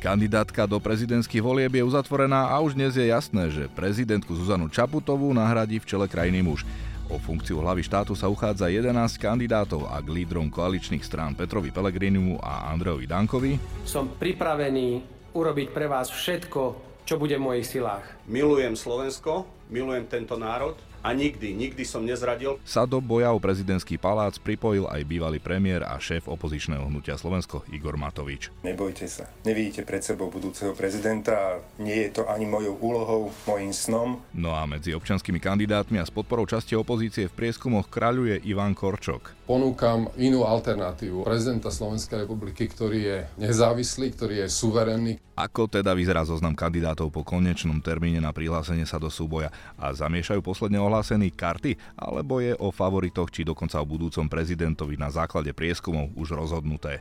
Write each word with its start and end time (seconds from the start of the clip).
Kandidátka 0.00 0.64
do 0.64 0.80
prezidentských 0.80 1.44
volieb 1.44 1.76
je 1.76 1.84
uzatvorená 1.84 2.48
a 2.48 2.56
už 2.64 2.72
dnes 2.72 2.96
je 2.96 3.04
jasné, 3.04 3.52
že 3.52 3.68
prezidentku 3.68 4.32
Zuzanu 4.32 4.72
Čaputovú 4.72 5.28
nahradí 5.36 5.76
v 5.76 5.84
čele 5.84 6.08
krajiny 6.08 6.40
muž. 6.40 6.64
O 7.12 7.20
funkciu 7.20 7.60
hlavy 7.60 7.84
štátu 7.84 8.16
sa 8.16 8.32
uchádza 8.32 8.72
11 8.72 8.96
kandidátov 9.20 9.92
a 9.92 10.00
k 10.00 10.08
lídrom 10.08 10.48
koaličných 10.48 11.04
strán 11.04 11.36
Petrovi 11.36 11.68
Pelegrinimu 11.68 12.40
a 12.40 12.72
Andrejovi 12.72 13.04
Dankovi. 13.04 13.52
Som 13.84 14.16
pripravený 14.16 15.04
urobiť 15.36 15.68
pre 15.68 15.84
vás 15.84 16.08
všetko, 16.08 16.60
čo 17.04 17.20
bude 17.20 17.36
v 17.36 17.44
mojich 17.52 17.68
silách. 17.68 18.08
Milujem 18.24 18.80
Slovensko, 18.80 19.44
milujem 19.68 20.08
tento 20.08 20.40
národ 20.40 20.80
a 21.00 21.16
nikdy, 21.16 21.56
nikdy 21.56 21.82
som 21.88 22.04
nezradil. 22.04 22.60
Sa 22.64 22.84
do 22.84 23.00
boja 23.00 23.32
o 23.32 23.40
prezidentský 23.40 23.96
palác 23.96 24.36
pripojil 24.36 24.88
aj 24.88 25.02
bývalý 25.08 25.40
premiér 25.40 25.84
a 25.88 25.96
šéf 25.96 26.28
opozičného 26.28 26.86
hnutia 26.86 27.16
Slovensko 27.16 27.64
Igor 27.72 27.96
Matovič. 27.96 28.52
Nebojte 28.60 29.08
sa, 29.08 29.28
nevidíte 29.44 29.84
pred 29.84 30.04
sebou 30.04 30.28
budúceho 30.28 30.76
prezidenta 30.76 31.32
a 31.32 31.48
nie 31.80 32.08
je 32.08 32.20
to 32.20 32.22
ani 32.28 32.44
mojou 32.44 32.76
úlohou, 32.80 33.22
mojim 33.48 33.72
snom. 33.72 34.20
No 34.36 34.52
a 34.52 34.68
medzi 34.68 34.92
občanskými 34.92 35.40
kandidátmi 35.40 35.96
a 35.96 36.04
s 36.04 36.12
podporou 36.12 36.44
časti 36.44 36.76
opozície 36.76 37.26
v 37.28 37.36
prieskumoch 37.36 37.88
kráľuje 37.88 38.44
Ivan 38.44 38.76
Korčok. 38.76 39.40
Ponúkam 39.50 40.06
inú 40.14 40.46
alternatívu 40.46 41.26
prezidenta 41.26 41.74
Slovenskej 41.74 42.22
republiky, 42.22 42.70
ktorý 42.70 42.98
je 43.02 43.18
nezávislý, 43.34 44.14
ktorý 44.14 44.46
je 44.46 44.48
suverénny. 44.48 45.12
Ako 45.34 45.66
teda 45.66 45.96
vyzerá 45.96 46.20
zoznam 46.22 46.52
kandidátov 46.52 47.08
po 47.10 47.24
konečnom 47.24 47.80
termíne 47.80 48.20
na 48.20 48.28
prihlásenie 48.28 48.84
sa 48.84 49.00
do 49.00 49.08
súboja 49.08 49.48
a 49.80 49.88
zamiešajú 49.90 50.44
posledne 50.44 50.76
ohlásený 50.90 51.30
karty, 51.30 51.78
alebo 51.94 52.42
je 52.42 52.58
o 52.58 52.74
favoritoch 52.74 53.30
či 53.30 53.46
dokonca 53.46 53.78
o 53.78 53.86
budúcom 53.86 54.26
prezidentovi 54.26 54.98
na 54.98 55.06
základe 55.06 55.54
prieskumov 55.54 56.10
už 56.18 56.34
rozhodnuté. 56.34 56.98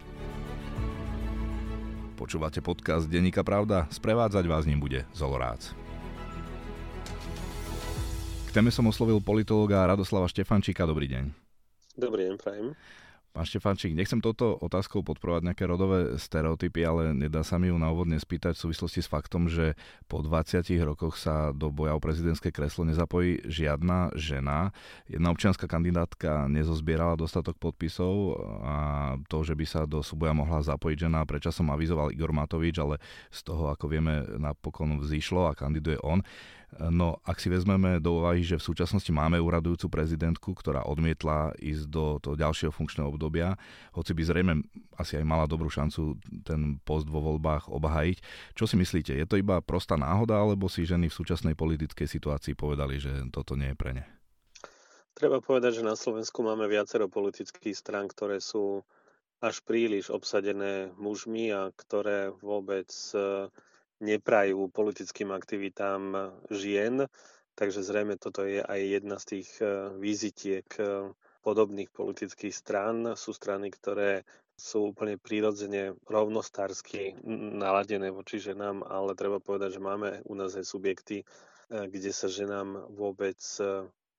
Počúvate 2.14 2.62
podcast 2.62 3.10
Denníka 3.10 3.42
Pravda? 3.42 3.90
Sprevádzať 3.90 4.46
vás 4.46 4.70
ním 4.70 4.78
bude 4.78 5.10
Zolorác. 5.18 5.74
K 8.46 8.50
téme 8.54 8.70
som 8.70 8.86
oslovil 8.86 9.18
politologa 9.18 9.90
Radoslava 9.90 10.30
Štefančíka. 10.30 10.86
Dobrý 10.86 11.10
deň. 11.10 11.24
Dobrý 11.98 12.30
deň, 12.30 12.36
prajem. 12.38 12.78
Pán 13.30 13.46
Štefánčik, 13.46 13.94
nechcem 13.94 14.18
toto 14.26 14.58
otázkou 14.58 15.06
podporovať 15.06 15.46
nejaké 15.46 15.70
rodové 15.70 16.18
stereotypy, 16.18 16.82
ale 16.82 17.14
nedá 17.14 17.46
sa 17.46 17.62
mi 17.62 17.70
ju 17.70 17.78
na 17.78 17.94
úvod 17.94 18.10
nespýtať 18.10 18.58
v 18.58 18.64
súvislosti 18.66 19.06
s 19.06 19.12
faktom, 19.12 19.46
že 19.46 19.78
po 20.10 20.26
20 20.26 20.66
rokoch 20.82 21.14
sa 21.14 21.54
do 21.54 21.70
boja 21.70 21.94
o 21.94 22.02
prezidentské 22.02 22.50
kreslo 22.50 22.90
nezapojí 22.90 23.46
žiadna 23.46 24.18
žena. 24.18 24.74
Jedna 25.06 25.30
občianská 25.30 25.70
kandidátka 25.70 26.50
nezozbierala 26.50 27.14
dostatok 27.22 27.62
podpisov 27.62 28.34
a 28.66 28.76
to, 29.30 29.46
že 29.46 29.54
by 29.54 29.66
sa 29.70 29.86
do 29.86 30.02
súboja 30.02 30.34
mohla 30.34 30.66
zapojiť 30.66 30.98
žena, 31.06 31.22
prečasom 31.30 31.70
avizoval 31.70 32.10
Igor 32.10 32.34
Matovič, 32.34 32.82
ale 32.82 32.98
z 33.30 33.46
toho, 33.46 33.70
ako 33.70 33.94
vieme, 33.94 34.26
napokon 34.42 34.98
vzýšlo 35.06 35.54
a 35.54 35.58
kandiduje 35.58 36.02
on. 36.02 36.26
No 36.78 37.18
ak 37.26 37.42
si 37.42 37.50
vezmeme 37.50 37.98
do 37.98 38.22
úvahy, 38.22 38.46
že 38.46 38.62
v 38.62 38.68
súčasnosti 38.70 39.10
máme 39.10 39.42
uradujúcu 39.42 39.90
prezidentku, 39.90 40.54
ktorá 40.54 40.86
odmietla 40.86 41.58
ísť 41.58 41.90
do 41.90 42.22
toho 42.22 42.38
ďalšieho 42.38 42.70
funkčného 42.70 43.10
obdobia, 43.10 43.58
hoci 43.98 44.14
by 44.14 44.22
zrejme 44.22 44.54
asi 44.94 45.18
aj 45.18 45.26
mala 45.26 45.50
dobrú 45.50 45.74
šancu 45.74 46.22
ten 46.46 46.78
post 46.86 47.10
vo 47.10 47.26
voľbách 47.26 47.74
obhajiť. 47.74 48.18
Čo 48.54 48.70
si 48.70 48.78
myslíte, 48.78 49.18
je 49.18 49.26
to 49.26 49.42
iba 49.42 49.66
prostá 49.66 49.98
náhoda, 49.98 50.38
alebo 50.38 50.70
si 50.70 50.86
ženy 50.86 51.10
v 51.10 51.18
súčasnej 51.18 51.58
politickej 51.58 52.06
situácii 52.06 52.54
povedali, 52.54 53.02
že 53.02 53.12
toto 53.34 53.58
nie 53.58 53.74
je 53.74 53.80
pre 53.80 53.92
ne? 53.98 54.06
Treba 55.18 55.42
povedať, 55.42 55.82
že 55.82 55.90
na 55.90 55.98
Slovensku 55.98 56.46
máme 56.46 56.70
viacero 56.70 57.10
politických 57.10 57.76
strán, 57.76 58.06
ktoré 58.08 58.38
sú 58.38 58.86
až 59.42 59.64
príliš 59.66 60.14
obsadené 60.14 60.92
mužmi 60.96 61.52
a 61.52 61.72
ktoré 61.76 62.32
vôbec 62.44 62.88
neprajú 64.00 64.72
politickým 64.72 65.32
aktivitám 65.36 66.34
žien, 66.50 67.08
takže 67.60 67.84
zrejme 67.84 68.16
toto 68.16 68.48
je 68.48 68.64
aj 68.64 68.80
jedna 68.80 69.20
z 69.20 69.26
tých 69.36 69.50
eh, 69.60 69.92
vizitiek 70.00 70.68
eh, 70.80 71.12
podobných 71.44 71.92
politických 71.92 72.56
strán. 72.56 73.20
Sú 73.20 73.36
strany, 73.36 73.68
ktoré 73.68 74.24
sú 74.56 74.92
úplne 74.92 75.16
prírodzene 75.16 75.96
rovnostársky 76.08 77.16
naladené 77.60 78.12
voči 78.12 78.44
ženám, 78.44 78.84
ale 78.88 79.16
treba 79.16 79.40
povedať, 79.40 79.80
že 79.80 79.82
máme 79.84 80.10
u 80.28 80.36
nás 80.36 80.56
aj 80.56 80.64
subjekty, 80.64 81.24
eh, 81.24 81.88
kde 81.92 82.12
sa 82.16 82.32
ženám 82.32 82.96
vôbec 82.96 83.40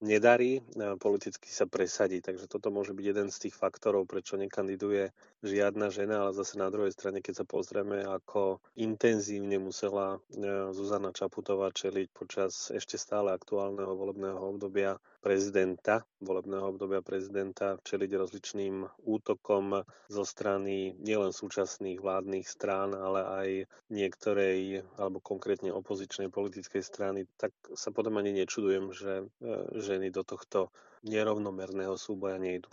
nedarí 0.01 0.65
politicky 0.97 1.49
sa 1.53 1.69
presadiť. 1.69 2.33
Takže 2.33 2.47
toto 2.49 2.73
môže 2.73 2.97
byť 2.97 3.05
jeden 3.05 3.29
z 3.29 3.49
tých 3.49 3.55
faktorov, 3.55 4.09
prečo 4.09 4.41
nekandiduje 4.41 5.13
žiadna 5.45 5.93
žena, 5.93 6.27
ale 6.27 6.37
zase 6.37 6.57
na 6.57 6.73
druhej 6.73 6.93
strane, 6.93 7.21
keď 7.21 7.45
sa 7.45 7.47
pozrieme, 7.47 8.05
ako 8.05 8.61
intenzívne 8.77 9.61
musela 9.61 10.17
e, 10.17 10.73
Zuzana 10.73 11.13
Čaputová 11.13 11.73
čeliť 11.73 12.09
počas 12.13 12.73
ešte 12.73 12.97
stále 12.97 13.33
aktuálneho 13.33 13.93
volebného 13.97 14.41
obdobia 14.41 14.97
prezidenta, 15.21 16.03
volebného 16.25 16.73
obdobia 16.75 17.05
prezidenta, 17.05 17.77
čeliť 17.85 18.11
rozličným 18.17 18.89
útokom 19.05 19.85
zo 20.09 20.25
strany 20.25 20.97
nielen 20.97 21.31
súčasných 21.31 22.01
vládnych 22.01 22.49
strán, 22.49 22.97
ale 22.97 23.21
aj 23.23 23.49
niektorej, 23.93 24.83
alebo 24.97 25.21
konkrétne 25.21 25.71
opozičnej 25.71 26.33
politickej 26.33 26.81
strany, 26.81 27.29
tak 27.37 27.53
sa 27.77 27.93
potom 27.93 28.17
ani 28.17 28.33
nečudujem, 28.33 28.91
že 28.97 29.13
e, 29.21 29.25
ženy 29.77 30.09
do 30.09 30.25
tohto 30.25 30.73
nerovnomerného 31.05 31.95
súboja 32.01 32.41
nejdu. 32.41 32.69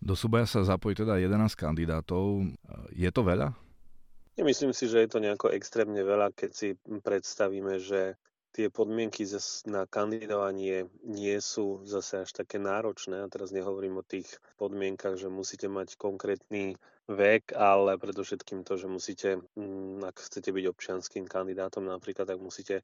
Do 0.00 0.18
súboja 0.18 0.48
sa 0.48 0.66
zapojí 0.66 0.96
teda 0.96 1.20
11 1.20 1.54
kandidátov. 1.54 2.50
Je 2.94 3.10
to 3.12 3.20
veľa? 3.20 3.52
Nemyslím 4.40 4.72
si, 4.72 4.88
že 4.88 5.04
je 5.04 5.10
to 5.12 5.20
nejako 5.20 5.52
extrémne 5.52 6.00
veľa, 6.00 6.32
keď 6.32 6.50
si 6.56 6.68
predstavíme, 6.88 7.76
že 7.76 8.16
tie 8.50 8.66
podmienky 8.70 9.22
na 9.70 9.86
kandidovanie 9.86 10.90
nie 11.06 11.38
sú 11.38 11.86
zase 11.86 12.26
až 12.26 12.30
také 12.34 12.58
náročné. 12.58 13.22
A 13.22 13.30
teraz 13.30 13.54
nehovorím 13.54 14.02
o 14.02 14.06
tých 14.06 14.26
podmienkach, 14.58 15.14
že 15.16 15.30
musíte 15.30 15.70
mať 15.70 15.94
konkrétny 15.94 16.74
vek, 17.10 17.54
ale 17.54 17.98
predovšetkým 17.98 18.62
to, 18.62 18.78
že 18.78 18.86
musíte, 18.86 19.28
mm, 19.58 20.02
ak 20.06 20.16
chcete 20.22 20.50
byť 20.50 20.64
občianským 20.70 21.24
kandidátom 21.26 21.86
napríklad, 21.86 22.26
tak 22.26 22.38
musíte 22.38 22.82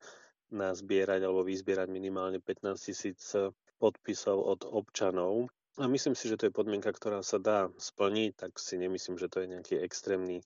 nazbierať 0.51 1.27
alebo 1.27 1.43
vyzbierať 1.43 1.91
minimálne 1.91 2.39
15 2.39 2.79
tisíc 2.79 3.35
podpisov 3.83 4.39
od 4.39 4.61
občanov. 4.63 5.51
A 5.77 5.85
myslím 5.91 6.17
si, 6.17 6.31
že 6.31 6.41
to 6.41 6.49
je 6.49 6.57
podmienka, 6.57 6.89
ktorá 6.89 7.21
sa 7.21 7.37
dá 7.37 7.69
splniť, 7.77 8.33
tak 8.49 8.57
si 8.57 8.81
nemyslím, 8.81 9.21
že 9.21 9.29
to 9.29 9.45
je 9.45 9.51
nejaký 9.53 9.75
extrémny 9.77 10.41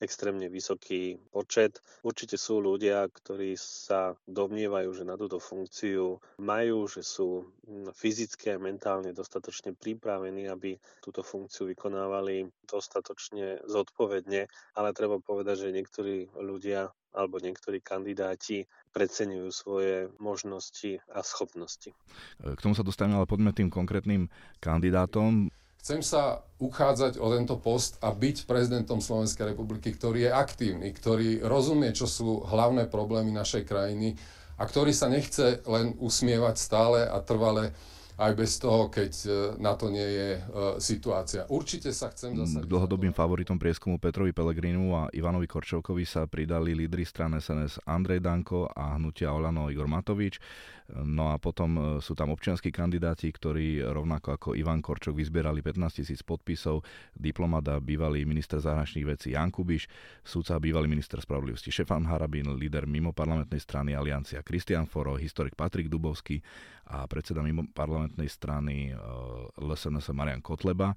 extrémne 0.00 0.48
vysoký 0.52 1.16
počet. 1.32 1.80
Určite 2.04 2.36
sú 2.36 2.60
ľudia, 2.60 3.08
ktorí 3.08 3.56
sa 3.56 4.14
domnievajú, 4.28 4.90
že 4.92 5.04
na 5.08 5.16
túto 5.16 5.40
funkciu 5.40 6.20
majú, 6.40 6.78
že 6.88 7.00
sú 7.00 7.48
hm, 7.64 7.92
fyzicky 7.96 8.52
a 8.52 8.62
mentálne 8.62 9.16
dostatočne 9.16 9.72
pripravení, 9.72 10.48
aby 10.48 10.76
túto 11.00 11.24
funkciu 11.24 11.68
vykonávali 11.72 12.48
dostatočne 12.68 13.64
zodpovedne, 13.64 14.48
ale 14.76 14.88
treba 14.96 15.16
povedať, 15.16 15.68
že 15.68 15.76
niektorí 15.76 16.28
ľudia 16.36 16.92
alebo 17.16 17.40
niektorí 17.40 17.80
kandidáti 17.80 18.68
preceňujú 18.92 19.48
svoje 19.48 20.12
možnosti 20.20 21.00
a 21.08 21.24
schopnosti. 21.24 21.96
K 22.44 22.60
tomu 22.60 22.76
sa 22.76 22.84
dostaneme, 22.84 23.16
ale 23.16 23.24
poďme 23.24 23.56
tým 23.56 23.72
konkrétnym 23.72 24.28
kandidátom. 24.60 25.48
Chcem 25.86 26.02
sa 26.02 26.42
uchádzať 26.58 27.22
o 27.22 27.30
tento 27.30 27.62
post 27.62 27.94
a 28.02 28.10
byť 28.10 28.50
prezidentom 28.50 28.98
Slovenskej 28.98 29.54
republiky, 29.54 29.94
ktorý 29.94 30.26
je 30.26 30.34
aktívny, 30.34 30.90
ktorý 30.90 31.46
rozumie, 31.46 31.94
čo 31.94 32.10
sú 32.10 32.42
hlavné 32.42 32.90
problémy 32.90 33.30
našej 33.30 33.62
krajiny 33.62 34.18
a 34.58 34.66
ktorý 34.66 34.90
sa 34.90 35.06
nechce 35.06 35.62
len 35.62 35.94
usmievať 36.02 36.58
stále 36.58 37.06
a 37.06 37.22
trvale 37.22 37.70
aj 38.16 38.32
bez 38.32 38.56
toho, 38.56 38.88
keď 38.88 39.12
e, 39.12 39.30
na 39.60 39.76
to 39.76 39.92
nie 39.92 40.04
je 40.04 40.28
e, 40.36 40.40
situácia. 40.80 41.44
Určite 41.52 41.92
sa 41.92 42.08
chcem 42.08 42.32
zasadiť. 42.32 42.64
K 42.64 42.72
dlhodobým 42.72 43.12
favoritom 43.12 43.60
prieskumu 43.60 44.00
Petrovi 44.00 44.32
Pelegrinu 44.32 44.96
a 44.96 45.12
Ivanovi 45.12 45.44
Korčovkovi 45.44 46.08
sa 46.08 46.24
pridali 46.24 46.72
lídry 46.72 47.04
strany 47.04 47.44
SNS 47.44 47.84
Andrej 47.84 48.24
Danko 48.24 48.72
a 48.72 48.96
hnutia 48.96 49.36
Olano 49.36 49.68
Igor 49.68 49.84
Matovič. 49.84 50.40
No 50.96 51.34
a 51.34 51.36
potom 51.36 51.70
e, 51.76 51.80
sú 52.00 52.16
tam 52.16 52.32
občianskí 52.32 52.72
kandidáti, 52.72 53.28
ktorí 53.28 53.84
rovnako 53.84 54.28
ako 54.38 54.48
Ivan 54.56 54.80
Korčok 54.80 55.18
vyzbierali 55.18 55.60
15 55.60 56.00
tisíc 56.00 56.24
podpisov, 56.24 56.86
diplomata 57.12 57.76
bývalý 57.84 58.24
minister 58.24 58.62
zahraničných 58.62 59.06
vecí 59.12 59.28
Jan 59.36 59.52
Kubiš, 59.52 59.90
súca 60.24 60.56
bývalý 60.56 60.88
minister 60.88 61.18
spravodlivosti 61.18 61.68
Šefan 61.68 62.06
Harabin, 62.08 62.54
líder 62.54 62.88
mimo 62.88 63.10
parlamentnej 63.12 63.58
strany 63.58 63.92
Aliancia 63.92 64.46
Kristian 64.46 64.86
Foro, 64.88 65.18
historik 65.18 65.58
Patrik 65.58 65.90
Dubovský 65.90 66.38
a 66.86 67.02
predseda 67.10 67.42
mimo 67.42 67.66
parlamentnej 67.74 68.05
strany 68.26 68.94
LSNS 69.58 70.14
Marian 70.14 70.42
Kotleba 70.44 70.94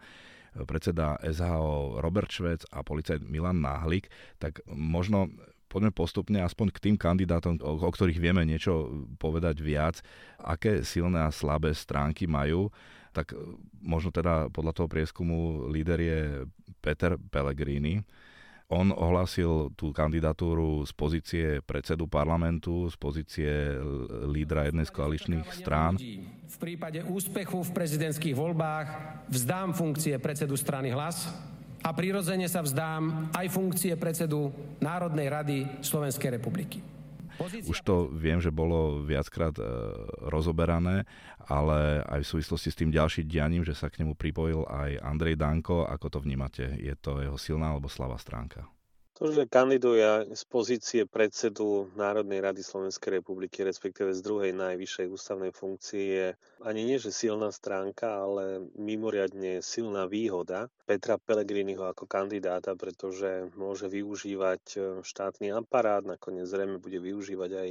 predseda 0.66 1.18
SHO 1.22 2.02
Robert 2.02 2.30
Švec 2.32 2.66
a 2.74 2.82
policajt 2.82 3.22
Milan 3.22 3.62
Náhlik, 3.62 4.10
tak 4.42 4.66
možno 4.66 5.30
poďme 5.70 5.94
postupne 5.94 6.42
aspoň 6.42 6.74
k 6.74 6.82
tým 6.90 6.96
kandidátom, 6.98 7.62
o, 7.62 7.78
ktorých 7.78 8.18
vieme 8.18 8.42
niečo 8.42 9.06
povedať 9.22 9.62
viac, 9.62 10.02
aké 10.42 10.82
silné 10.82 11.22
a 11.22 11.30
slabé 11.30 11.78
stránky 11.78 12.26
majú, 12.26 12.74
tak 13.14 13.38
možno 13.78 14.10
teda 14.10 14.50
podľa 14.50 14.74
toho 14.74 14.88
prieskumu 14.90 15.70
líder 15.70 16.00
je 16.02 16.20
Peter 16.82 17.18
Pellegrini, 17.18 18.02
On 18.70 18.94
ohlásil 18.94 19.74
tú 19.74 19.90
kandidatúru 19.90 20.86
z 20.86 20.94
pozície 20.94 21.46
predsedu 21.66 22.06
parlamentu, 22.06 22.86
z 22.86 22.96
pozície 23.02 23.50
lídra 24.30 24.70
jednej 24.70 24.86
z 24.86 24.94
koaličných 24.94 25.48
strán. 25.58 25.98
V 26.46 26.58
prípade 26.62 27.02
úspechu 27.02 27.66
v 27.66 27.74
prezidentských 27.74 28.38
voľbách 28.38 28.88
vzdám 29.26 29.74
funkcie 29.74 30.14
predsedu 30.22 30.54
strany 30.54 30.94
Hlas 30.94 31.34
a 31.82 31.90
prirodzene 31.98 32.46
sa 32.46 32.62
vzdám 32.62 33.34
aj 33.34 33.48
funkcie 33.50 33.98
predsedu 33.98 34.54
Národnej 34.78 35.34
rady 35.34 35.58
Slovenskej 35.82 36.38
republiky. 36.38 36.99
Už 37.72 37.80
to 37.88 38.12
viem, 38.12 38.44
že 38.44 38.52
bolo 38.52 39.04
viackrát 39.04 39.56
e, 39.56 39.64
rozoberané, 40.28 41.08
ale 41.48 42.04
aj 42.04 42.22
v 42.24 42.30
súvislosti 42.36 42.70
s 42.70 42.80
tým 42.80 42.92
ďalším 42.92 43.26
dianím, 43.26 43.64
že 43.64 43.76
sa 43.76 43.88
k 43.88 44.04
nemu 44.04 44.14
pripojil 44.16 44.68
aj 44.68 45.00
Andrej 45.00 45.40
Danko, 45.40 45.88
ako 45.88 46.08
to 46.12 46.20
vnímate? 46.20 46.76
Je 46.78 46.94
to 47.00 47.24
jeho 47.24 47.40
silná 47.40 47.72
alebo 47.72 47.88
slabá 47.88 48.20
stránka? 48.20 48.68
To, 49.20 49.28
že 49.36 49.52
kandiduje 49.52 50.32
z 50.32 50.44
pozície 50.48 51.04
predsedu 51.04 51.92
Národnej 52.00 52.40
rady 52.40 52.64
Slovenskej 52.64 53.20
republiky, 53.20 53.68
respektíve 53.68 54.16
z 54.16 54.24
druhej 54.24 54.56
najvyššej 54.56 55.12
ústavnej 55.12 55.52
funkcie, 55.52 56.04
je 56.08 56.28
ani 56.64 56.88
nie, 56.88 56.96
že 56.96 57.12
silná 57.12 57.52
stránka, 57.52 58.08
ale 58.24 58.64
mimoriadne 58.80 59.60
silná 59.60 60.08
výhoda 60.08 60.72
Petra 60.88 61.20
Pellegriniho 61.20 61.84
ako 61.84 62.08
kandidáta, 62.08 62.80
pretože 62.80 63.52
môže 63.60 63.92
využívať 63.92 64.64
e, 64.72 64.80
štátny 65.04 65.52
aparát, 65.52 66.00
nakoniec 66.08 66.48
zrejme 66.48 66.80
bude 66.80 67.04
využívať 67.04 67.52
aj 67.60 67.70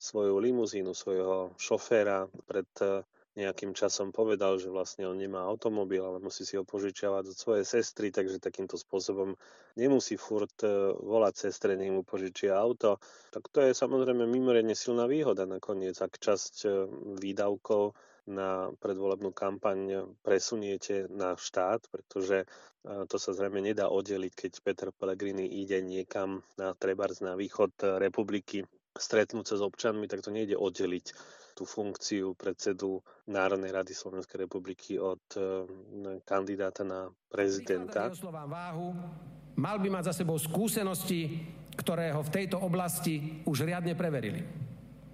svoju 0.00 0.40
limuzínu, 0.40 0.96
svojho 0.96 1.52
šoféra 1.60 2.32
pred 2.48 2.70
e, 2.80 3.04
nejakým 3.38 3.70
časom 3.70 4.10
povedal, 4.10 4.58
že 4.58 4.66
vlastne 4.66 5.06
on 5.06 5.14
nemá 5.14 5.46
automobil, 5.46 6.02
ale 6.02 6.18
musí 6.18 6.42
si 6.42 6.58
ho 6.58 6.66
požičiavať 6.66 7.30
od 7.30 7.36
svojej 7.38 7.62
sestry, 7.62 8.10
takže 8.10 8.42
takýmto 8.42 8.74
spôsobom 8.74 9.38
nemusí 9.78 10.18
furt 10.18 10.58
e, 10.66 10.68
volať 10.98 11.46
sestre, 11.46 11.78
nech 11.78 11.94
mu 11.94 12.02
požičia 12.02 12.58
auto. 12.58 12.98
Tak 13.30 13.46
to 13.54 13.62
je 13.62 13.78
samozrejme 13.78 14.26
mimoriadne 14.26 14.74
silná 14.74 15.06
výhoda 15.06 15.46
nakoniec, 15.46 15.94
ak 16.02 16.18
časť 16.18 16.54
e, 16.66 16.68
výdavkov 17.22 17.94
na 18.28 18.74
predvolebnú 18.82 19.32
kampaň 19.32 20.04
presuniete 20.20 21.06
na 21.06 21.38
štát, 21.38 21.86
pretože 21.94 22.42
e, 22.42 22.46
to 23.06 23.16
sa 23.22 23.30
zrejme 23.30 23.62
nedá 23.62 23.86
oddeliť, 23.86 24.32
keď 24.34 24.52
Peter 24.66 24.90
Pellegrini 24.90 25.46
ide 25.46 25.78
niekam 25.78 26.42
na 26.58 26.74
Trebars 26.74 27.22
na 27.22 27.38
východ 27.38 28.02
republiky 28.02 28.66
stretnúť 28.98 29.46
sa 29.46 29.56
s 29.56 29.62
občanmi, 29.62 30.10
tak 30.10 30.26
to 30.26 30.34
nejde 30.34 30.58
oddeliť 30.58 31.06
tú 31.58 31.66
funkciu 31.66 32.38
predsedu 32.38 33.02
Národnej 33.26 33.74
rady 33.74 33.90
Slovenskej 33.90 34.46
republiky 34.46 34.94
od 34.94 35.18
kandidáta 36.22 36.86
na 36.86 37.10
prezidenta. 37.26 38.14
Váhu, 38.30 38.94
mal 39.58 39.82
by 39.82 39.88
mať 39.90 40.14
za 40.14 40.22
sebou 40.22 40.38
skúsenosti, 40.38 41.42
ktoré 41.74 42.14
ho 42.14 42.22
v 42.22 42.30
tejto 42.30 42.62
oblasti 42.62 43.42
už 43.42 43.66
riadne 43.66 43.98
preverili. 43.98 44.46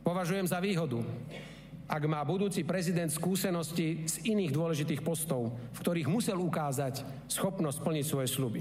Považujem 0.05 0.44
za 0.44 0.61
výhodu, 0.61 1.00
ak 1.88 2.02
má 2.05 2.20
budúci 2.29 2.61
prezident 2.61 3.08
skúsenosti 3.08 4.05
z 4.05 4.29
iných 4.29 4.52
dôležitých 4.52 5.00
postov, 5.00 5.56
v 5.73 5.79
ktorých 5.81 6.12
musel 6.12 6.37
ukázať 6.44 7.00
schopnosť 7.32 7.81
plniť 7.81 8.05
svoje 8.05 8.29
sluby. 8.29 8.61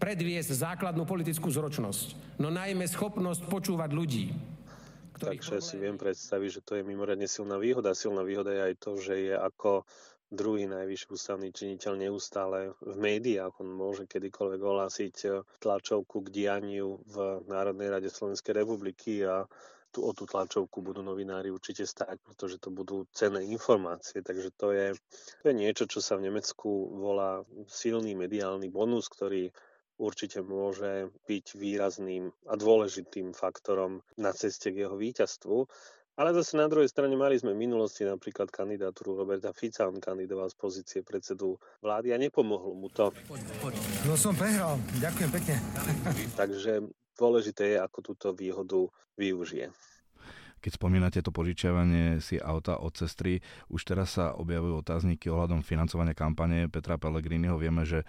Predviesť 0.00 0.64
základnú 0.64 1.04
politickú 1.04 1.52
zročnosť, 1.52 2.40
no 2.40 2.48
najmä 2.48 2.88
schopnosť 2.88 3.48
počúvať 3.52 3.90
ľudí, 3.92 4.32
Takže 5.18 5.58
si 5.58 5.76
viem 5.82 5.98
predstaviť, 5.98 6.50
že 6.50 6.64
to 6.64 6.72
je 6.78 6.86
mimoriadne 6.86 7.26
silná 7.26 7.58
výhoda. 7.58 7.90
Silná 7.92 8.22
výhoda 8.22 8.54
je 8.54 8.62
aj 8.70 8.74
to, 8.78 8.90
že 9.02 9.14
je 9.30 9.34
ako 9.34 9.82
druhý 10.28 10.68
najvyšší 10.68 11.08
ústavný 11.08 11.48
činiteľ 11.50 11.92
neustále 11.96 12.76
v 12.84 12.96
médiách. 13.00 13.58
On 13.64 13.68
môže 13.68 14.04
kedykoľvek 14.06 14.60
ohlásiť 14.60 15.14
eh, 15.26 15.42
tlačovku 15.58 16.22
k 16.22 16.32
dianiu 16.32 17.00
v 17.08 17.16
Národnej 17.48 17.88
rade 17.88 18.08
Slovenskej 18.12 18.62
republiky 18.62 19.24
a 19.24 19.48
tu, 19.88 20.04
o 20.04 20.12
tú 20.12 20.28
tlačovku 20.28 20.84
budú 20.84 21.00
novinári 21.00 21.48
určite 21.48 21.88
stať, 21.88 22.20
pretože 22.20 22.60
to 22.60 22.68
budú 22.68 23.08
cenné 23.16 23.48
informácie. 23.48 24.20
Takže 24.20 24.52
to 24.52 24.76
je, 24.76 24.92
to 25.40 25.44
je 25.48 25.54
niečo, 25.56 25.88
čo 25.88 26.04
sa 26.04 26.20
v 26.20 26.28
Nemecku 26.28 26.68
volá 26.92 27.40
silný 27.64 28.12
mediálny 28.12 28.68
bonus, 28.68 29.08
ktorý 29.08 29.48
určite 29.98 30.40
môže 30.40 31.10
byť 31.26 31.46
výrazným 31.58 32.30
a 32.46 32.54
dôležitým 32.54 33.34
faktorom 33.34 34.00
na 34.16 34.30
ceste 34.32 34.70
k 34.70 34.86
jeho 34.86 34.96
víťazstvu. 34.96 35.66
Ale 36.18 36.34
zase 36.34 36.58
na 36.58 36.66
druhej 36.66 36.90
strane 36.90 37.14
mali 37.14 37.38
sme 37.38 37.54
v 37.54 37.62
minulosti 37.62 38.02
napríklad 38.02 38.50
kandidatúru 38.50 39.14
Roberta 39.14 39.54
Fica, 39.54 39.86
on 39.86 40.02
kandidoval 40.02 40.50
z 40.50 40.58
pozície 40.58 41.00
predsedu 41.06 41.54
vlády 41.78 42.10
a 42.10 42.18
nepomohlo 42.18 42.74
mu 42.74 42.90
to. 42.90 43.14
No 44.02 44.18
som 44.18 44.34
prehral, 44.34 44.82
ďakujem 44.98 45.30
pekne. 45.30 45.62
Takže 46.40 46.90
dôležité 47.14 47.74
je, 47.74 47.78
ako 47.78 47.98
túto 48.02 48.34
výhodu 48.34 48.90
využije. 49.14 49.70
Keď 50.58 50.74
spomínate 50.74 51.22
to 51.22 51.30
požičiavanie 51.30 52.18
si 52.18 52.34
auta 52.42 52.82
od 52.82 52.90
cestry, 52.98 53.38
už 53.70 53.86
teraz 53.86 54.18
sa 54.18 54.34
objavujú 54.34 54.82
otázniky 54.82 55.30
ohľadom 55.30 55.62
financovania 55.62 56.18
kampane 56.18 56.66
Petra 56.66 56.98
Pellegriniho. 56.98 57.54
Vieme, 57.62 57.86
že 57.86 58.02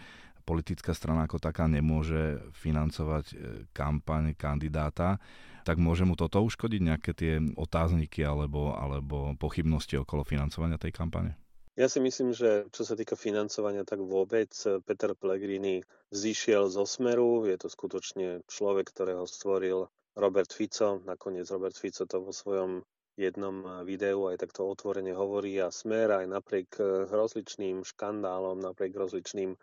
politická 0.49 0.97
strana 0.97 1.29
ako 1.29 1.37
taká 1.37 1.69
nemôže 1.69 2.41
financovať 2.57 3.25
e, 3.29 3.35
kampaň 3.69 4.33
kandidáta, 4.33 5.21
tak 5.61 5.77
môže 5.77 6.09
mu 6.09 6.17
toto 6.17 6.41
uškodiť 6.41 6.81
nejaké 6.81 7.11
tie 7.13 7.37
otázniky 7.53 8.25
alebo, 8.25 8.73
alebo 8.73 9.37
pochybnosti 9.37 10.01
okolo 10.01 10.25
financovania 10.25 10.81
tej 10.81 10.89
kampane? 10.89 11.37
Ja 11.77 11.85
si 11.85 12.01
myslím, 12.01 12.33
že 12.33 12.65
čo 12.75 12.83
sa 12.83 12.97
týka 12.97 13.13
financovania, 13.13 13.85
tak 13.85 14.01
vôbec 14.03 14.51
Peter 14.83 15.15
Pellegrini 15.15 15.85
vzýšiel 16.11 16.67
zo 16.67 16.83
Smeru. 16.83 17.47
Je 17.47 17.55
to 17.55 17.71
skutočne 17.71 18.43
človek, 18.49 18.91
ktorého 18.91 19.23
stvoril 19.23 19.87
Robert 20.17 20.51
Fico. 20.51 20.99
Nakoniec 21.07 21.47
Robert 21.47 21.79
Fico 21.79 22.03
to 22.03 22.19
vo 22.19 22.35
svojom 22.35 22.83
jednom 23.19 23.83
videu 23.87 24.31
aj 24.31 24.43
takto 24.43 24.67
otvorene 24.67 25.11
hovorí 25.11 25.59
a 25.59 25.71
Smer 25.71 26.23
aj 26.23 26.25
napriek 26.27 26.67
rozličným 27.11 27.83
škandálom, 27.83 28.63
napriek 28.63 28.95
rozličným 28.95 29.59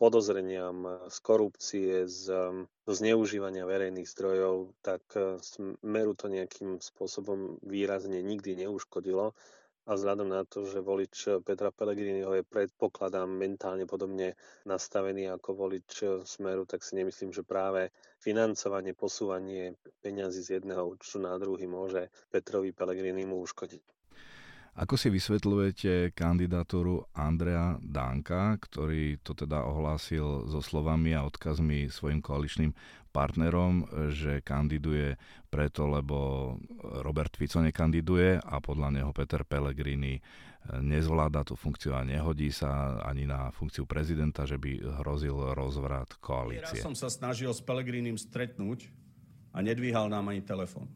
podozreniam 0.00 0.88
z 1.12 1.16
korupcie, 1.20 2.08
z, 2.08 2.32
z 2.88 2.94
zneužívania 3.04 3.68
verejných 3.68 4.08
zdrojov, 4.08 4.72
tak 4.80 5.04
e, 5.12 5.36
Smeru 5.44 6.16
to 6.16 6.32
nejakým 6.32 6.80
spôsobom 6.80 7.60
výrazne 7.60 8.24
nikdy 8.24 8.64
neuškodilo. 8.64 9.36
A 9.88 9.96
vzhľadom 9.96 10.28
na 10.32 10.48
to, 10.48 10.64
že 10.64 10.80
volič 10.80 11.44
Petra 11.44 11.68
Pellegriniho 11.68 12.32
je 12.36 12.44
predpokladám 12.46 13.28
mentálne 13.28 13.84
podobne 13.84 14.40
nastavený 14.64 15.28
ako 15.36 15.56
volič 15.56 16.24
Smeru, 16.24 16.64
tak 16.64 16.80
si 16.80 16.96
nemyslím, 16.96 17.36
že 17.36 17.44
práve 17.44 17.92
financovanie, 18.22 18.96
posúvanie 18.96 19.76
peňazí 20.00 20.40
z 20.40 20.50
jedného 20.60 20.84
účtu 20.96 21.20
na 21.20 21.36
druhý 21.36 21.68
môže 21.68 22.08
Petrovi 22.32 22.72
Pellegrinimu 22.72 23.36
uškodiť. 23.40 23.99
Ako 24.78 24.94
si 24.94 25.10
vysvetľujete 25.10 26.14
kandidatúru 26.14 27.02
Andrea 27.12 27.74
Danka, 27.82 28.54
ktorý 28.54 29.18
to 29.20 29.34
teda 29.34 29.66
ohlásil 29.66 30.46
so 30.46 30.62
slovami 30.62 31.10
a 31.12 31.26
odkazmi 31.26 31.90
svojim 31.90 32.22
koaličným 32.22 32.70
partnerom, 33.10 33.90
že 34.14 34.38
kandiduje 34.46 35.18
preto, 35.50 35.90
lebo 35.90 36.54
Robert 37.02 37.34
Fico 37.34 37.58
nekandiduje 37.58 38.38
a 38.38 38.56
podľa 38.62 38.94
neho 38.94 39.10
Peter 39.10 39.42
Pellegrini 39.42 40.22
nezvláda 40.78 41.42
tú 41.42 41.58
funkciu 41.58 41.96
a 41.98 42.06
nehodí 42.06 42.54
sa 42.54 43.02
ani 43.02 43.26
na 43.26 43.50
funkciu 43.50 43.88
prezidenta, 43.90 44.46
že 44.46 44.54
by 44.54 45.02
hrozil 45.02 45.34
rozvrat 45.58 46.14
koalície. 46.22 46.78
Ja 46.78 46.86
som 46.86 46.94
sa 46.94 47.10
snažil 47.10 47.50
s 47.50 47.58
Pellegrinim 47.58 48.14
stretnúť 48.14 48.86
a 49.50 49.58
nedvíhal 49.66 50.06
nám 50.06 50.30
ani 50.30 50.46
telefon. 50.46 50.86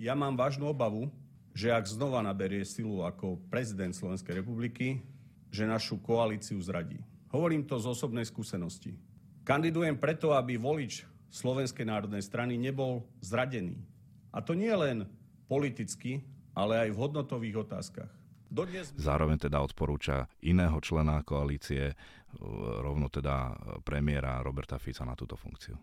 Ja 0.00 0.16
mám 0.16 0.38
vážnu 0.38 0.70
obavu, 0.70 1.12
že 1.58 1.74
ak 1.74 1.90
znova 1.90 2.22
naberie 2.22 2.62
silu 2.62 3.02
ako 3.02 3.42
prezident 3.50 3.90
Slovenskej 3.90 4.46
republiky, 4.46 5.02
že 5.50 5.66
našu 5.66 5.98
koalíciu 5.98 6.54
zradí. 6.62 7.02
Hovorím 7.34 7.66
to 7.66 7.82
z 7.82 7.90
osobnej 7.90 8.22
skúsenosti. 8.22 8.94
Kandidujem 9.42 9.98
preto, 9.98 10.38
aby 10.38 10.54
volič 10.54 11.02
Slovenskej 11.34 11.82
národnej 11.82 12.22
strany 12.22 12.54
nebol 12.54 13.02
zradený. 13.18 13.74
A 14.30 14.38
to 14.38 14.54
nie 14.54 14.70
len 14.70 15.10
politicky, 15.50 16.22
ale 16.54 16.86
aj 16.86 16.94
v 16.94 17.00
hodnotových 17.02 17.66
otázkach. 17.66 18.12
Dodnes... 18.46 18.94
Zároveň 18.94 19.50
teda 19.50 19.58
odporúča 19.58 20.30
iného 20.38 20.78
člena 20.78 21.26
koalície, 21.26 21.98
rovno 22.86 23.10
teda 23.10 23.58
premiéra 23.82 24.38
Roberta 24.46 24.78
Fica 24.78 25.02
na 25.02 25.18
túto 25.18 25.34
funkciu. 25.34 25.74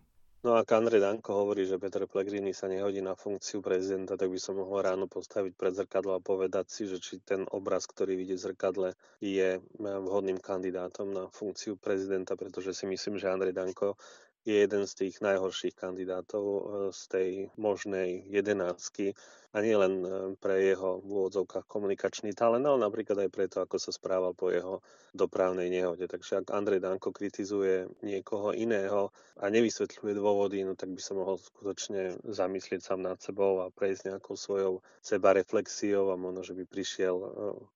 No 0.46 0.54
a 0.54 0.62
Andrej 0.62 1.02
Danko 1.02 1.34
hovorí, 1.42 1.66
že 1.66 1.82
Peter 1.82 2.06
Pellegrini 2.06 2.54
sa 2.54 2.70
nehodí 2.70 3.02
na 3.02 3.18
funkciu 3.18 3.66
prezidenta, 3.66 4.14
tak 4.14 4.30
by 4.30 4.38
som 4.38 4.62
mohol 4.62 4.86
ráno 4.86 5.10
postaviť 5.10 5.58
pred 5.58 5.74
zrkadlo 5.74 6.14
a 6.14 6.22
povedať 6.22 6.70
si, 6.70 6.86
že 6.86 7.02
či 7.02 7.18
ten 7.18 7.50
obraz, 7.50 7.90
ktorý 7.90 8.14
vidie 8.14 8.38
v 8.38 8.54
zrkadle, 8.54 8.94
je 9.18 9.58
vhodným 9.82 10.38
kandidátom 10.38 11.10
na 11.10 11.26
funkciu 11.34 11.82
prezidenta, 11.82 12.38
pretože 12.38 12.78
si 12.78 12.86
myslím, 12.86 13.18
že 13.18 13.26
Andrej 13.26 13.58
Danko 13.58 13.98
je 14.46 14.62
jeden 14.62 14.86
z 14.86 14.94
tých 14.94 15.26
najhorších 15.26 15.74
kandidátov 15.74 16.46
e, 16.46 16.62
z 16.94 17.02
tej 17.10 17.30
možnej 17.58 18.22
jedenáctky 18.30 19.18
a 19.56 19.64
nie 19.64 19.74
len 19.74 20.06
e, 20.06 20.10
pre 20.38 20.62
jeho 20.62 21.02
v 21.02 21.08
úvodzovkách 21.10 21.66
komunikačný 21.66 22.38
talent, 22.38 22.68
ale 22.68 22.86
napríklad 22.86 23.26
aj 23.26 23.34
preto, 23.34 23.58
ako 23.66 23.82
sa 23.82 23.90
správal 23.90 24.38
po 24.38 24.54
jeho 24.54 24.86
dopravnej 25.18 25.72
nehode. 25.74 26.06
Takže 26.06 26.46
ak 26.46 26.54
Andrej 26.54 26.84
Danko 26.84 27.10
kritizuje 27.10 27.90
niekoho 28.06 28.54
iného 28.54 29.10
a 29.42 29.50
nevysvetľuje 29.50 30.14
dôvody, 30.14 30.62
no 30.62 30.78
tak 30.78 30.94
by 30.94 31.02
sa 31.02 31.18
mohol 31.18 31.42
skutočne 31.42 32.22
zamyslieť 32.30 32.86
sám 32.86 33.02
nad 33.02 33.18
sebou 33.18 33.66
a 33.66 33.74
prejsť 33.74 34.14
nejakou 34.14 34.38
svojou 34.38 34.84
sebareflexiou 35.02 36.14
a 36.14 36.20
možno, 36.20 36.46
že 36.46 36.54
by 36.54 36.70
prišiel 36.70 37.16
e, 37.18 37.28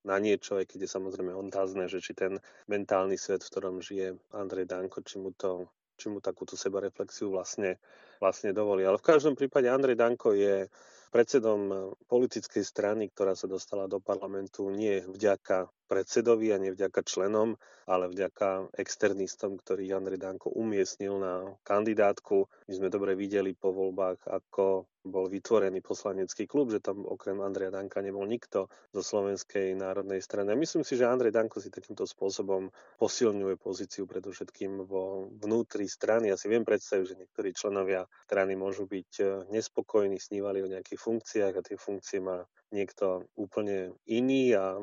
na 0.05 0.21
niečo, 0.21 0.61
aj 0.61 0.69
keď 0.69 0.85
je 0.85 0.95
samozrejme 0.99 1.33
otázne, 1.33 1.89
že 1.89 1.97
či 1.97 2.13
ten 2.13 2.37
mentálny 2.69 3.17
svet, 3.17 3.41
v 3.41 3.51
ktorom 3.55 3.81
žije 3.81 4.19
Andrej 4.37 4.69
Danko, 4.69 5.01
či 5.01 5.17
mu 5.17 5.33
to 5.33 5.65
či 5.99 6.07
mu 6.07 6.23
takúto 6.23 6.55
sebareflexiu 6.55 7.35
vlastne, 7.35 7.75
vlastne 8.23 8.55
dovolí. 8.55 8.87
Ale 8.87 8.95
v 8.95 9.07
každom 9.11 9.35
prípade 9.35 9.67
Andrej 9.67 9.99
Danko 9.99 10.31
je 10.31 10.71
predsedom 11.11 11.91
politickej 12.07 12.63
strany, 12.63 13.11
ktorá 13.11 13.35
sa 13.35 13.51
dostala 13.51 13.91
do 13.91 13.99
parlamentu 13.99 14.71
nie 14.71 15.03
vďaka 15.03 15.67
predsedovi 15.89 16.53
a 16.53 16.61
nie 16.61 16.69
vďaka 16.69 17.01
členom, 17.01 17.57
ale 17.89 18.05
vďaka 18.05 18.69
externistom, 18.77 19.57
ktorých 19.57 19.97
Andrej 19.97 20.21
Danko 20.21 20.53
umiestnil 20.53 21.17
na 21.17 21.57
kandidátku. 21.65 22.45
My 22.69 22.73
sme 22.77 22.93
dobre 22.93 23.17
videli 23.17 23.57
po 23.57 23.73
voľbách, 23.73 24.29
ako 24.29 24.85
bol 25.09 25.25
vytvorený 25.25 25.81
poslanecký 25.81 26.45
klub, 26.45 26.69
že 26.69 26.83
tam 26.83 27.07
okrem 27.07 27.41
Andreja 27.41 27.73
Danka 27.73 28.03
nebol 28.03 28.27
nikto 28.29 28.69
zo 28.93 29.01
Slovenskej 29.01 29.73
národnej 29.73 30.21
strany. 30.21 30.53
Myslím 30.53 30.85
si, 30.85 30.99
že 30.99 31.09
Andrej 31.09 31.33
Danko 31.33 31.57
si 31.63 31.73
takýmto 31.73 32.05
spôsobom 32.05 32.69
posilňuje 33.01 33.55
pozíciu 33.57 34.05
predovšetkým 34.05 34.85
vo 34.85 35.31
vnútri 35.41 35.89
strany. 35.89 36.29
Ja 36.29 36.37
si 36.37 36.51
viem 36.51 36.67
predstaviť, 36.67 37.05
že 37.09 37.19
niektorí 37.25 37.49
členovia 37.55 38.05
strany 38.29 38.53
môžu 38.53 38.85
byť 38.85 39.11
eh, 39.23 39.27
nespokojní, 39.49 40.21
snívali 40.21 40.61
o 40.61 40.71
nejakých 40.71 41.01
funkciách 41.01 41.53
a 41.57 41.65
tie 41.65 41.77
funkcie 41.79 42.21
má 42.21 42.45
niekto 42.69 43.25
úplne 43.33 43.93
iný 44.05 44.53
a 44.53 44.77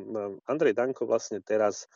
Andrej 0.47 0.75
Danko 0.75 1.07
vlastne 1.07 1.43
teraz 1.43 1.87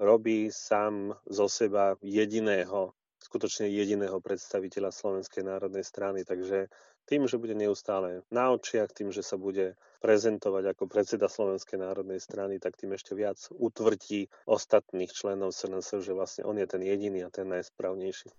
robí 0.00 0.50
sám 0.50 1.14
zo 1.28 1.46
seba 1.46 1.94
jediného, 2.02 2.94
skutočne 3.22 3.70
jediného 3.70 4.18
predstaviteľa 4.18 4.90
Slovenskej 4.90 5.46
národnej 5.46 5.86
strany, 5.86 6.26
takže 6.26 6.66
tým, 7.06 7.26
že 7.26 7.38
bude 7.38 7.54
neustále 7.54 8.22
na 8.30 8.54
očiach, 8.54 8.94
tým, 8.94 9.10
že 9.10 9.26
sa 9.26 9.34
bude 9.34 9.74
prezentovať 9.98 10.74
ako 10.74 10.86
predseda 10.86 11.26
Slovenskej 11.26 11.78
národnej 11.82 12.22
strany, 12.22 12.62
tak 12.62 12.78
tým 12.78 12.94
ešte 12.94 13.14
viac 13.18 13.38
utvrdí 13.50 14.30
ostatných 14.46 15.10
členov 15.10 15.54
SNS, 15.54 16.02
že 16.02 16.14
vlastne 16.14 16.42
on 16.46 16.58
je 16.58 16.66
ten 16.66 16.82
jediný 16.82 17.26
a 17.26 17.34
ten 17.34 17.50
najsprávnejší. 17.50 18.30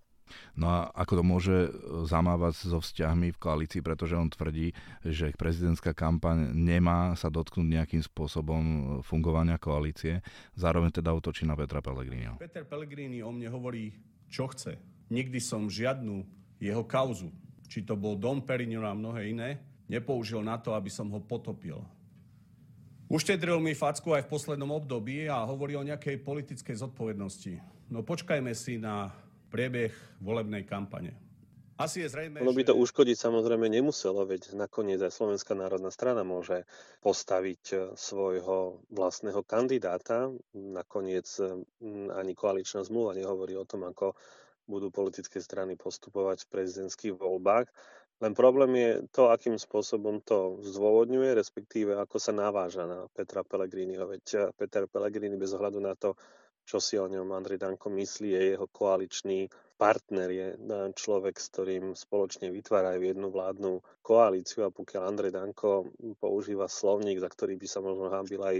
No 0.54 0.70
a 0.70 0.78
ako 0.94 1.12
to 1.20 1.24
môže 1.24 1.56
e, 1.66 1.70
zamávať 2.06 2.66
so 2.66 2.78
vzťahmi 2.80 3.34
v 3.34 3.38
koalícii, 3.40 3.80
pretože 3.84 4.16
on 4.16 4.30
tvrdí, 4.30 4.72
že 5.04 5.34
prezidentská 5.34 5.92
kampaň 5.92 6.54
nemá 6.54 7.12
sa 7.18 7.28
dotknúť 7.28 7.66
nejakým 7.66 8.02
spôsobom 8.02 8.62
e, 8.62 8.80
fungovania 9.02 9.60
koalície, 9.60 10.24
zároveň 10.54 11.00
teda 11.00 11.12
utočí 11.12 11.44
na 11.44 11.58
Petra 11.58 11.84
Pellegrini. 11.84 12.34
Peter 12.40 12.64
Pellegrini 12.64 13.20
o 13.20 13.30
mne 13.30 13.50
hovorí, 13.50 13.94
čo 14.30 14.48
chce. 14.50 14.78
Nikdy 15.12 15.38
som 15.38 15.68
žiadnu 15.68 16.24
jeho 16.58 16.84
kauzu, 16.86 17.28
či 17.68 17.84
to 17.84 17.98
bol 17.98 18.16
Dom 18.16 18.40
Perignon 18.40 18.86
a 18.86 18.96
mnohé 18.96 19.34
iné, 19.34 19.50
nepoužil 19.90 20.40
na 20.40 20.56
to, 20.56 20.72
aby 20.72 20.88
som 20.88 21.10
ho 21.12 21.20
potopil. 21.20 21.82
Uštedril 23.04 23.60
mi 23.60 23.76
facku 23.76 24.16
aj 24.16 24.24
v 24.24 24.32
poslednom 24.32 24.72
období 24.72 25.28
a 25.28 25.44
hovorí 25.44 25.76
o 25.76 25.84
nejakej 25.84 26.24
politickej 26.24 26.80
zodpovednosti. 26.80 27.60
No 27.92 28.00
počkajme 28.00 28.56
si 28.56 28.80
na 28.80 29.12
priebeh 29.54 29.94
volebnej 30.18 30.66
kampane. 30.66 31.14
Asi 31.74 32.02
je 32.02 32.10
zrejme, 32.10 32.38
ono 32.38 32.54
by 32.54 32.70
to 32.70 32.78
uškodiť 32.78 33.18
samozrejme 33.18 33.66
nemuselo, 33.66 34.22
veď 34.26 34.54
nakoniec 34.54 35.02
aj 35.02 35.10
Slovenská 35.10 35.58
národná 35.58 35.90
strana 35.90 36.22
môže 36.22 36.66
postaviť 37.02 37.62
e, 37.70 37.76
svojho 37.98 38.78
vlastného 38.94 39.42
kandidáta. 39.42 40.30
Nakoniec 40.54 41.26
ani 42.14 42.32
koaličná 42.38 42.86
zmluva 42.86 43.18
nehovorí 43.18 43.58
o 43.58 43.66
tom, 43.66 43.90
ako 43.90 44.14
budú 44.70 44.94
politické 44.94 45.42
strany 45.42 45.74
postupovať 45.74 46.46
v 46.46 46.52
prezidentských 46.54 47.14
voľbách. 47.18 47.66
Len 48.22 48.32
problém 48.38 48.70
je 48.78 48.90
to, 49.10 49.34
akým 49.34 49.58
spôsobom 49.58 50.22
to 50.22 50.62
zdôvodňuje, 50.62 51.34
respektíve 51.34 51.98
ako 51.98 52.22
sa 52.22 52.30
naváža 52.30 52.86
na 52.86 53.10
Petra 53.10 53.42
Pellegriniho. 53.42 54.06
Veď 54.06 54.24
e, 54.30 54.40
Peter 54.54 54.86
Pellegrini 54.86 55.34
bez 55.34 55.50
ohľadu 55.58 55.82
na 55.82 55.98
to, 55.98 56.14
čo 56.64 56.80
si 56.80 56.96
o 56.96 57.06
ňom 57.06 57.32
Andrej 57.36 57.60
Danko 57.60 57.92
myslí, 57.92 58.28
je 58.32 58.42
jeho 58.56 58.66
koaličný 58.72 59.48
partner, 59.76 60.28
je 60.30 60.48
e, 60.54 60.58
človek, 60.96 61.36
s 61.36 61.46
ktorým 61.52 61.84
spoločne 61.92 62.48
vytvárajú 62.48 63.04
jednu 63.04 63.28
vládnu 63.28 63.84
koalíciu 64.00 64.64
a 64.64 64.74
pokiaľ 64.74 65.02
Andrej 65.04 65.32
Danko 65.36 65.92
používa 66.16 66.70
slovník, 66.70 67.20
za 67.20 67.28
ktorý 67.28 67.60
by 67.60 67.66
sa 67.68 67.80
možno 67.84 68.08
hábil 68.08 68.40
aj 68.40 68.56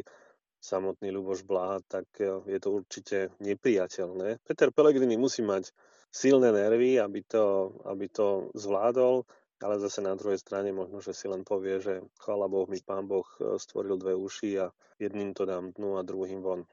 samotný 0.61 1.13
Ľuboš 1.13 1.45
Blaha, 1.45 1.81
tak 1.85 2.09
e, 2.21 2.45
je 2.49 2.59
to 2.61 2.69
určite 2.73 3.19
nepriateľné. 3.41 4.41
Peter 4.45 4.69
Pellegrini 4.73 5.17
musí 5.17 5.41
mať 5.45 5.73
silné 6.15 6.53
nervy, 6.53 7.01
aby 7.01 7.21
to, 7.25 7.75
aby 7.89 8.07
to 8.09 8.49
zvládol, 8.57 9.25
ale 9.65 9.81
zase 9.81 10.05
na 10.05 10.13
druhej 10.13 10.41
strane 10.41 10.77
možno, 10.77 11.01
že 11.01 11.17
si 11.17 11.25
len 11.25 11.41
povie, 11.41 11.81
že 11.81 12.05
chvála 12.21 12.51
Boh 12.51 12.69
mi 12.69 12.81
pán 12.85 13.09
Boh 13.09 13.27
e, 13.41 13.57
stvoril 13.57 13.97
dve 13.97 14.13
uši 14.13 14.61
a 14.61 14.67
jedným 14.99 15.33
to 15.33 15.49
dám 15.49 15.73
dnu 15.73 15.97
a 15.97 16.07
druhým 16.07 16.43
von 16.43 16.67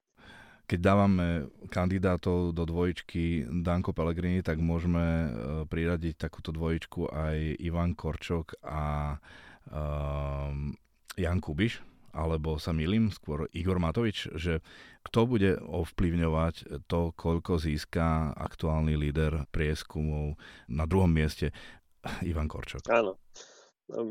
keď 0.71 0.79
dávame 0.79 1.51
kandidátov 1.67 2.55
do 2.55 2.63
dvojičky 2.63 3.43
Danko 3.59 3.91
Pellegrini, 3.91 4.39
tak 4.39 4.63
môžeme 4.63 5.03
e, 5.03 5.27
priradiť 5.67 6.15
takúto 6.15 6.55
dvojičku 6.55 7.11
aj 7.11 7.59
Ivan 7.59 7.91
Korčok 7.91 8.55
a 8.63 9.19
um, 9.67 10.71
Jan 11.19 11.43
Kubiš, 11.43 11.83
alebo 12.15 12.55
sa 12.55 12.71
milím, 12.71 13.11
skôr 13.11 13.51
Igor 13.51 13.83
Matovič, 13.83 14.31
že 14.39 14.63
kto 15.03 15.27
bude 15.27 15.59
ovplyvňovať 15.59 16.87
to, 16.87 17.11
koľko 17.19 17.59
získa 17.59 18.31
aktuálny 18.31 18.95
líder 18.95 19.51
prieskumov 19.51 20.39
na 20.71 20.87
druhom 20.87 21.11
mieste 21.11 21.51
Ivan 22.31 22.47
Korčok. 22.47 22.87
Áno. 22.87 23.19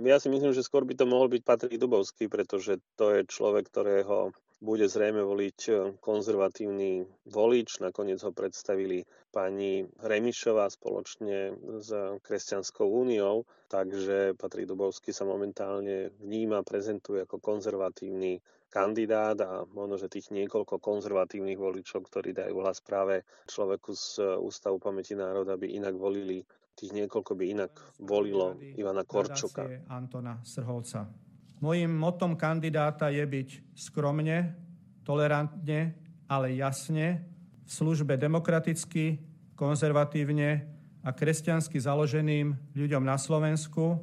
Ja 0.05 0.21
si 0.21 0.29
myslím, 0.29 0.53
že 0.53 0.61
skôr 0.61 0.85
by 0.85 0.93
to 0.93 1.09
mohol 1.09 1.33
byť 1.33 1.41
Patrik 1.41 1.81
Dubovský, 1.81 2.29
pretože 2.29 2.85
to 3.01 3.17
je 3.17 3.25
človek, 3.25 3.73
ktorého 3.73 4.37
bude 4.61 4.87
zrejme 4.87 5.25
voliť 5.25 5.59
e, 5.67 5.73
konzervatívny 5.99 7.09
volič. 7.33 7.81
Nakoniec 7.81 8.21
ho 8.21 8.31
predstavili 8.31 9.03
pani 9.33 9.89
Remišová 10.05 10.69
spoločne 10.69 11.57
s 11.81 11.91
Kresťanskou 12.21 12.85
úniou, 12.85 13.49
takže 13.73 14.37
Patrik 14.37 14.69
Dubovský 14.69 15.17
sa 15.17 15.25
momentálne 15.25 16.13
vníma, 16.21 16.61
prezentuje 16.61 17.25
ako 17.25 17.41
konzervatívny 17.41 18.39
kandidát 18.71 19.35
a 19.43 19.65
možno, 19.67 19.99
že 19.99 20.13
tých 20.13 20.31
niekoľko 20.31 20.79
konzervatívnych 20.79 21.59
voličov, 21.59 22.07
ktorí 22.07 22.37
dajú 22.37 22.61
hlas 22.63 22.79
práve 22.85 23.27
človeku 23.51 23.91
z 23.97 24.39
Ústavu 24.39 24.79
pamäti 24.79 25.19
národa, 25.19 25.59
by 25.59 25.67
inak 25.67 25.97
volili 25.99 26.45
tých 26.79 26.97
niekoľko 26.97 27.37
by 27.37 27.45
inak 27.45 27.73
volilo 28.01 28.57
Ivana 28.57 29.05
Korčoka. 29.05 29.69
Antona 29.93 30.41
Srholca. 30.41 31.30
Mojím 31.61 31.93
motom 31.93 32.37
kandidáta 32.41 33.13
je 33.13 33.21
byť 33.21 33.49
skromne, 33.77 34.57
tolerantne, 35.05 35.93
ale 36.25 36.57
jasne, 36.57 37.21
v 37.65 37.71
službe 37.71 38.17
demokraticky, 38.17 39.21
konzervatívne 39.55 40.65
a 41.05 41.13
kresťansky 41.13 41.77
založeným 41.77 42.57
ľuďom 42.73 43.05
na 43.05 43.21
Slovensku 43.21 44.01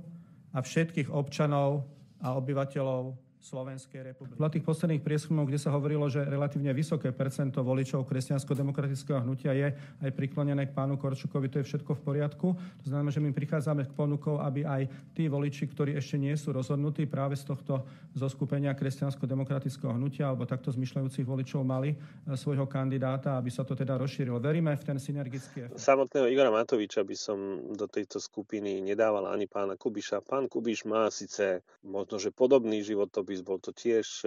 a 0.54 0.62
všetkých 0.62 1.10
občanov 1.10 1.90
a 2.22 2.38
obyvateľov 2.38 3.27
Slovenskej 3.38 4.12
republiky. 4.12 4.42
V 4.42 4.50
tých 4.50 4.66
posledných 4.66 5.04
prieskumov, 5.06 5.48
kde 5.48 5.62
sa 5.62 5.72
hovorilo, 5.72 6.10
že 6.12 6.26
relatívne 6.26 6.74
vysoké 6.76 7.14
percento 7.16 7.64
voličov 7.64 8.04
kresťansko-demokratického 8.04 9.24
hnutia 9.24 9.56
je 9.56 9.68
aj 10.04 10.12
priklonené 10.12 10.68
k 10.68 10.76
pánu 10.76 11.00
Korčukovi, 11.00 11.48
to 11.48 11.64
je 11.64 11.70
všetko 11.70 11.96
v 11.96 12.02
poriadku. 12.02 12.48
To 12.58 12.86
znamená, 12.86 13.14
že 13.14 13.24
my 13.24 13.32
prichádzame 13.32 13.88
k 13.88 13.96
ponukou, 13.96 14.42
aby 14.42 14.68
aj 14.68 14.92
tí 15.16 15.32
voliči, 15.32 15.70
ktorí 15.70 15.96
ešte 15.96 16.20
nie 16.20 16.34
sú 16.36 16.52
rozhodnutí 16.52 17.08
práve 17.08 17.40
z 17.40 17.48
tohto 17.48 17.88
zoskupenia 18.18 18.74
kresťansko-demokratického 18.74 19.96
hnutia 19.96 20.28
alebo 20.28 20.50
takto 20.50 20.74
zmyšľajúcich 20.74 21.24
voličov 21.24 21.62
mali 21.62 21.94
e, 21.94 21.98
svojho 22.34 22.66
kandidáta, 22.66 23.38
aby 23.38 23.54
sa 23.54 23.64
to 23.64 23.78
teda 23.78 23.96
rozšírilo. 23.96 24.42
Veríme 24.42 24.74
v 24.74 24.84
ten 24.84 24.98
synergický 24.98 25.70
efekt. 25.70 25.80
Samotného 25.80 26.28
Igora 26.28 26.50
Matoviča 26.52 27.06
by 27.06 27.16
som 27.16 27.38
do 27.78 27.86
tejto 27.86 28.18
skupiny 28.20 28.82
nedával 28.82 29.30
ani 29.30 29.46
pána 29.46 29.78
Kubiša. 29.78 30.26
Pán 30.26 30.50
Kubiš 30.50 30.90
má 30.90 31.08
síce 31.14 31.62
možno, 31.86 32.18
že 32.18 32.34
podobný 32.34 32.82
životopis 32.82 33.27
Davis, 33.28 33.44
bol 33.44 33.60
to 33.60 33.76
tiež 33.76 34.24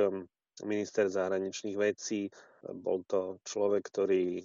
minister 0.68 1.08
zahraničných 1.08 1.72
vecí, 1.72 2.28
bol 2.68 3.00
to 3.08 3.40
človek, 3.48 3.88
ktorý 3.88 4.44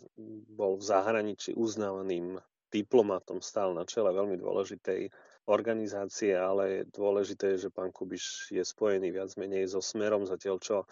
bol 0.56 0.80
v 0.80 0.88
zahraničí 0.88 1.52
uznávaným 1.60 2.40
diplomatom, 2.72 3.44
stál 3.44 3.76
na 3.76 3.84
čele 3.84 4.16
veľmi 4.16 4.40
dôležitej 4.40 5.12
organizácie, 5.52 6.40
ale 6.40 6.88
dôležité 6.88 7.60
je, 7.60 7.68
že 7.68 7.76
pán 7.76 7.92
Kubiš 7.92 8.56
je 8.56 8.64
spojený 8.64 9.12
viac 9.12 9.36
menej 9.36 9.68
so 9.68 9.84
Smerom, 9.84 10.24
zatiaľ 10.24 10.64
čo 10.64 10.88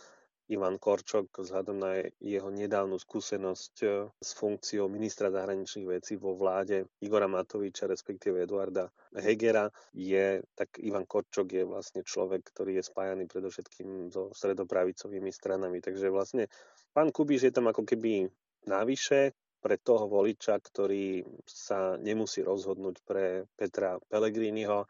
Ivan 0.51 0.75
Korčok 0.75 1.39
vzhľadom 1.39 1.77
na 1.79 2.03
jeho 2.19 2.51
nedávnu 2.51 3.00
skúsenosť 3.00 3.75
e, 3.83 3.88
s 4.12 4.29
funkciou 4.35 4.91
ministra 4.91 5.31
zahraničných 5.31 5.88
vecí 5.88 6.19
vo 6.19 6.35
vláde 6.35 6.91
Igora 7.00 7.31
Matoviča, 7.31 7.88
respektíve 7.88 8.43
Eduarda 8.43 8.91
Hegera, 9.15 9.71
je, 9.95 10.43
tak 10.51 10.83
Ivan 10.83 11.07
Korčok 11.07 11.47
je 11.47 11.63
vlastne 11.63 12.03
človek, 12.03 12.43
ktorý 12.51 12.79
je 12.79 12.83
spájaný 12.83 13.23
predovšetkým 13.31 14.12
so 14.12 14.35
stredopravicovými 14.35 15.31
stranami. 15.31 15.79
Takže 15.79 16.12
vlastne 16.12 16.51
pán 16.91 17.15
Kubiš 17.15 17.47
je 17.47 17.53
tam 17.55 17.71
ako 17.71 17.88
keby 17.88 18.27
navyše 18.67 19.31
pre 19.63 19.79
toho 19.79 20.12
voliča, 20.12 20.59
ktorý 20.59 21.23
sa 21.47 21.95
nemusí 21.95 22.43
rozhodnúť 22.43 23.00
pre 23.07 23.47
Petra 23.55 23.95
Pellegriniho, 24.12 24.83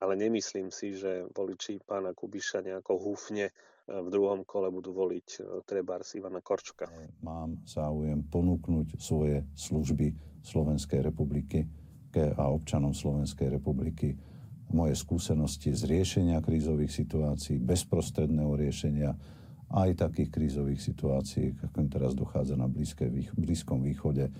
ale 0.00 0.14
nemyslím 0.16 0.68
si, 0.68 0.96
že 0.96 1.24
voliči 1.32 1.80
pána 1.84 2.12
Kubiša 2.12 2.60
nejako 2.60 3.00
húfne 3.00 3.52
v 3.86 4.08
druhom 4.10 4.42
kole 4.42 4.66
budú 4.74 4.90
voliť 4.90 5.28
e, 5.38 5.40
Trebárs 5.62 6.18
Ivana 6.18 6.42
Korčoka. 6.42 6.90
Mám 7.22 7.62
záujem 7.62 8.18
ponúknuť 8.26 8.98
svoje 8.98 9.46
služby 9.54 10.10
Slovenskej 10.42 11.06
republiky 11.06 11.66
a 12.16 12.48
občanom 12.48 12.96
Slovenskej 12.96 13.60
republiky 13.60 14.16
moje 14.72 14.96
skúsenosti 14.96 15.70
z 15.76 15.84
riešenia 15.84 16.40
krízových 16.40 16.90
situácií, 16.90 17.60
bezprostredného 17.60 18.56
riešenia 18.56 19.12
aj 19.68 20.00
takých 20.00 20.32
krízových 20.32 20.80
situácií, 20.80 21.54
ako 21.60 21.78
teraz 21.92 22.16
dochádza 22.16 22.56
na 22.56 22.66
Blízkom 23.36 23.84
východe 23.84 24.32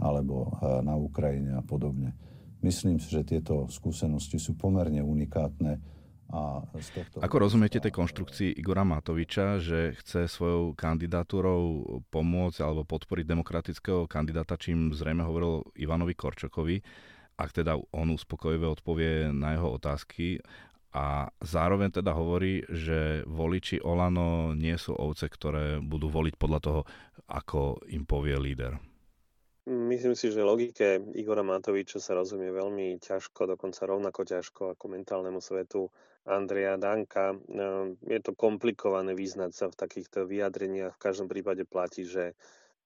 alebo 0.00 0.48
e, 0.48 0.80
na 0.80 0.96
Ukrajine 0.96 1.60
a 1.60 1.62
podobne. 1.62 2.16
Myslím 2.64 2.96
si, 2.96 3.12
že 3.12 3.28
tieto 3.28 3.68
skúsenosti 3.68 4.40
sú 4.40 4.56
pomerne 4.56 5.04
unikátne 5.04 5.84
a 6.32 6.64
z 6.80 6.88
tohto... 6.96 7.20
Ako 7.20 7.36
rozumiete 7.36 7.76
tej 7.76 7.92
konštrukcii 7.92 8.56
Igora 8.56 8.88
Matoviča, 8.88 9.60
že 9.60 9.92
chce 10.00 10.24
svojou 10.24 10.72
kandidatúrou 10.72 11.84
pomôcť 12.08 12.64
alebo 12.64 12.88
podporiť 12.88 13.28
demokratického 13.28 14.08
kandidáta, 14.08 14.56
čím 14.56 14.96
zrejme 14.96 15.20
hovoril 15.20 15.68
Ivanovi 15.76 16.16
Korčokovi, 16.16 16.80
ak 17.36 17.50
teda 17.52 17.76
on 17.92 18.16
uspokojivé 18.16 18.64
odpovie 18.64 19.28
na 19.28 19.60
jeho 19.60 19.76
otázky 19.76 20.40
a 20.96 21.28
zároveň 21.44 22.00
teda 22.00 22.16
hovorí, 22.16 22.64
že 22.70 23.26
voliči 23.28 23.84
Olano 23.84 24.56
nie 24.56 24.78
sú 24.80 24.96
ovce, 24.96 25.28
ktoré 25.28 25.84
budú 25.84 26.08
voliť 26.08 26.34
podľa 26.40 26.60
toho, 26.62 26.80
ako 27.28 27.84
im 27.92 28.08
povie 28.08 28.38
líder. 28.40 28.78
Myslím 29.64 30.12
si, 30.12 30.28
že 30.28 30.44
logike 30.44 31.00
Igora 31.16 31.40
Matoviča 31.40 31.96
sa 31.96 32.12
rozumie 32.12 32.52
veľmi 32.52 33.00
ťažko, 33.00 33.56
dokonca 33.56 33.88
rovnako 33.88 34.20
ťažko 34.28 34.62
ako 34.76 34.84
mentálnemu 34.92 35.40
svetu 35.40 35.88
Andreja 36.28 36.76
Danka. 36.76 37.32
Ehm, 37.32 37.96
je 38.04 38.20
to 38.20 38.36
komplikované 38.36 39.16
vyznať 39.16 39.52
sa 39.56 39.72
v 39.72 39.78
takýchto 39.80 40.28
vyjadreniach. 40.28 41.00
V 41.00 41.04
každom 41.08 41.32
prípade 41.32 41.64
platí, 41.64 42.04
že 42.04 42.36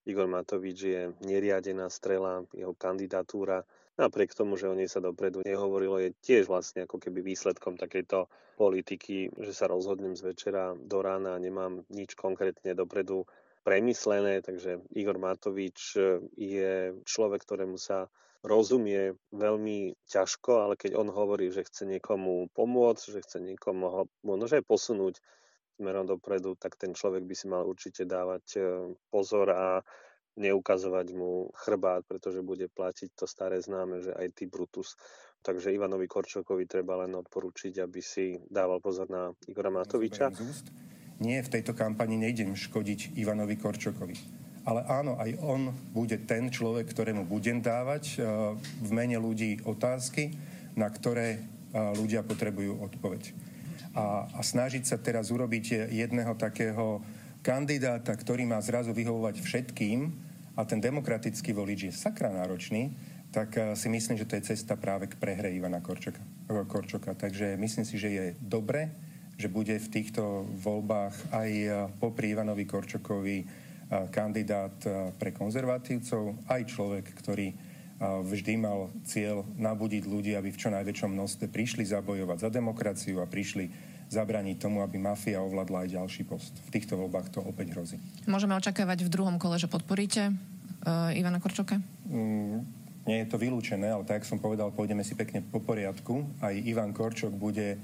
Igor 0.07 0.31
Matovič 0.31 0.79
je 0.79 1.03
neriadená 1.27 1.91
strela, 1.91 2.47
jeho 2.55 2.79
kandidatúra, 2.79 3.67
napriek 3.99 4.31
tomu, 4.39 4.55
že 4.55 4.71
o 4.71 4.79
nej 4.79 4.87
sa 4.87 5.03
dopredu 5.03 5.43
nehovorilo, 5.43 5.99
je 5.99 6.15
tiež 6.23 6.47
vlastne 6.47 6.87
ako 6.87 7.03
keby 7.03 7.27
výsledkom 7.27 7.75
takejto 7.75 8.31
politiky, 8.55 9.35
že 9.35 9.51
sa 9.51 9.67
rozhodnem 9.67 10.15
z 10.15 10.31
večera 10.31 10.79
do 10.79 11.03
rána 11.03 11.35
a 11.35 11.43
nemám 11.43 11.83
nič 11.91 12.15
konkrétne 12.15 12.71
dopredu 12.79 13.27
premyslené, 13.65 14.43
takže 14.43 14.83
Igor 14.95 15.19
Matovič 15.19 15.95
e, 15.97 16.23
je 16.37 16.73
človek, 17.05 17.43
ktorému 17.43 17.77
sa 17.77 18.11
rozumie 18.47 19.19
veľmi 19.35 19.99
ťažko, 20.07 20.63
ale 20.63 20.75
keď 20.79 20.95
on 20.95 21.11
hovorí, 21.11 21.51
že 21.51 21.67
chce 21.67 21.91
niekomu 21.91 22.51
pomôcť, 22.55 23.05
že 23.19 23.21
chce 23.27 23.39
niekomu 23.43 23.85
ho 23.91 24.03
možno 24.23 24.47
posunúť 24.63 25.19
smerom 25.79 26.07
dopredu, 26.07 26.55
tak 26.59 26.75
ten 26.75 26.95
človek 26.95 27.23
by 27.27 27.35
si 27.35 27.47
mal 27.47 27.67
určite 27.67 28.07
dávať 28.07 28.45
e, 28.57 28.61
pozor 29.11 29.51
a 29.55 29.83
neukazovať 30.39 31.07
mu 31.19 31.51
chrbát, 31.67 32.07
pretože 32.07 32.47
bude 32.47 32.71
platiť 32.71 33.19
to 33.19 33.27
staré 33.27 33.59
známe, 33.59 34.07
že 34.07 34.15
aj 34.15 34.39
ty 34.39 34.47
Brutus. 34.47 34.95
Takže 35.43 35.75
Ivanovi 35.75 36.07
Korčokovi 36.07 36.67
treba 36.67 36.99
len 37.03 37.15
odporučiť, 37.15 37.83
aby 37.83 38.01
si 38.03 38.39
dával 38.47 38.79
pozor 38.79 39.11
na 39.11 39.31
Igora 39.51 39.71
Matoviča 39.71 40.31
nie, 41.19 41.43
v 41.43 41.53
tejto 41.53 41.75
kampani 41.75 42.15
nejdem 42.15 42.55
škodiť 42.55 43.19
Ivanovi 43.19 43.59
Korčokovi. 43.59 44.17
Ale 44.69 44.85
áno, 44.85 45.17
aj 45.17 45.31
on 45.41 45.73
bude 45.97 46.21
ten 46.29 46.53
človek, 46.53 46.93
ktorému 46.93 47.25
budem 47.25 47.65
dávať 47.65 48.05
e, 48.15 48.17
v 48.85 48.91
mene 48.93 49.17
ľudí 49.17 49.65
otázky, 49.65 50.37
na 50.77 50.93
ktoré 50.93 51.29
e, 51.35 51.39
ľudia 51.97 52.21
potrebujú 52.21 52.77
odpoveď. 52.85 53.33
A, 53.97 54.29
a 54.29 54.41
snažiť 54.45 54.85
sa 54.85 55.01
teraz 55.01 55.33
urobiť 55.33 55.89
jedného 55.89 56.37
takého 56.37 57.01
kandidáta, 57.41 58.13
ktorý 58.13 58.45
má 58.45 58.61
zrazu 58.61 58.93
vyhovovať 58.93 59.41
všetkým 59.41 60.13
a 60.53 60.67
ten 60.69 60.83
demokratický 60.85 61.57
volič 61.57 61.89
je 61.89 61.93
sakra 61.95 62.29
náročný, 62.29 62.93
tak 63.33 63.57
e, 63.57 63.73
si 63.73 63.89
myslím, 63.89 64.21
že 64.21 64.29
to 64.29 64.37
je 64.37 64.53
cesta 64.53 64.77
práve 64.77 65.09
k 65.09 65.17
prehre 65.17 65.49
Ivana 65.49 65.81
Korčoka. 65.81 66.21
Korčoka. 66.69 67.17
Takže 67.17 67.57
myslím 67.57 67.85
si, 67.89 67.97
že 67.97 68.09
je 68.13 68.25
dobre, 68.37 69.08
že 69.39 69.47
bude 69.47 69.79
v 69.79 69.89
týchto 69.89 70.51
voľbách 70.59 71.15
aj 71.31 71.51
e, 71.55 71.69
popri 72.03 72.35
Ivanovi 72.35 72.67
Korčokovi 72.67 73.39
e, 73.39 73.45
kandidát 74.11 74.75
e, 74.83 75.15
pre 75.15 75.31
konzervatívcov, 75.31 76.51
aj 76.51 76.63
človek, 76.67 77.07
ktorý 77.23 77.55
vždy 77.99 78.63
mal 78.63 78.95
cieľ 79.03 79.43
nabudiť 79.59 80.07
ľudí, 80.07 80.39
aby 80.39 80.55
v 80.55 80.61
čo 80.63 80.71
najväčšom 80.71 81.19
množstve 81.19 81.51
prišli 81.51 81.83
zabojovať 81.83 82.47
za 82.47 82.51
demokraciu 82.55 83.19
a 83.19 83.27
prišli 83.27 83.75
zabraniť 84.07 84.55
tomu, 84.63 84.87
aby 84.87 85.03
mafia 85.03 85.43
ovládla 85.43 85.83
aj 85.83 85.99
ďalší 85.99 86.23
post. 86.23 86.55
V 86.71 86.79
týchto 86.79 86.95
voľbách 86.95 87.35
to 87.35 87.43
opäť 87.43 87.75
hrozí. 87.75 87.99
Môžeme 88.31 88.55
očakávať 88.55 89.03
v 89.03 89.11
druhom 89.11 89.35
kole, 89.43 89.59
že 89.59 89.67
podporíte 89.67 90.31
uh, 90.31 91.11
Ivana 91.11 91.43
Korčoka? 91.43 91.83
Mm, 92.07 92.63
nie 93.09 93.25
je 93.25 93.31
to 93.33 93.41
vylúčené, 93.41 93.89
ale 93.89 94.05
tak, 94.05 94.29
som 94.29 94.37
povedal, 94.37 94.69
pôjdeme 94.69 95.01
si 95.01 95.17
pekne 95.19 95.41
po 95.41 95.65
poriadku. 95.65 96.29
Aj 96.45 96.53
Ivan 96.53 96.93
Korčok 96.93 97.33
bude 97.33 97.81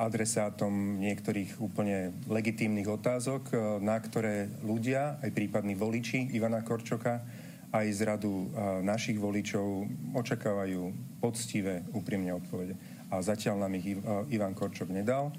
adresátom 0.00 0.96
niektorých 0.96 1.60
úplne 1.60 2.16
legitímnych 2.24 2.88
otázok, 2.88 3.42
eh, 3.52 3.58
na 3.84 4.00
ktoré 4.00 4.48
ľudia, 4.64 5.20
aj 5.20 5.30
prípadní 5.36 5.76
voliči 5.76 6.32
Ivana 6.32 6.64
Korčoka, 6.64 7.20
aj 7.72 7.86
z 7.92 8.00
radu 8.04 8.48
eh, 8.48 8.80
našich 8.80 9.20
voličov 9.20 9.88
očakávajú 10.16 10.80
poctivé, 11.20 11.84
úprimne 11.92 12.32
odpovede. 12.32 12.74
A 13.12 13.20
zatiaľ 13.20 13.68
nám 13.68 13.76
ich 13.76 13.92
Ivan 14.32 14.56
Korčok 14.56 14.88
nedal 14.88 15.36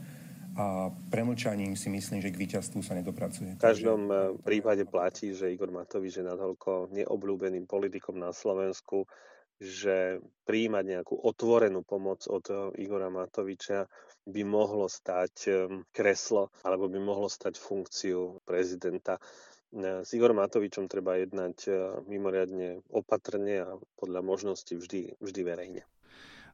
a 0.53 0.93
premlčaním 1.09 1.73
si 1.73 1.89
myslím, 1.89 2.21
že 2.21 2.29
k 2.29 2.37
víťazstvu 2.37 2.85
sa 2.85 2.93
nedopracuje. 2.93 3.57
V 3.57 3.65
každom 3.65 4.13
prípade 4.45 4.85
platí, 4.85 5.33
že 5.33 5.49
Igor 5.49 5.73
Matovič 5.73 6.21
je 6.21 6.29
natoľko 6.29 6.93
neobľúbeným 6.93 7.65
politikom 7.65 8.21
na 8.21 8.29
Slovensku, 8.29 9.09
že 9.63 10.19
príjmať 10.43 10.83
nejakú 10.83 11.15
otvorenú 11.15 11.87
pomoc 11.87 12.27
od 12.27 12.43
eh, 12.51 12.83
Igora 12.83 13.07
Matoviča 13.07 13.87
by 14.27 14.41
mohlo 14.43 14.91
stať 14.91 15.35
eh, 15.47 15.55
kreslo 15.95 16.51
alebo 16.67 16.91
by 16.91 16.99
mohlo 16.99 17.31
stať 17.31 17.55
funkciu 17.55 18.43
prezidenta. 18.43 19.17
Eh, 19.71 20.03
s 20.03 20.09
Igorom 20.11 20.43
Matovičom 20.43 20.91
treba 20.91 21.15
jednať 21.15 21.71
mimoriadne 22.11 22.83
opatrne 22.91 23.63
a 23.63 23.69
podľa 23.95 24.21
možnosti 24.21 24.75
vždy, 24.75 25.17
vždy 25.23 25.41
verejne. 25.47 25.83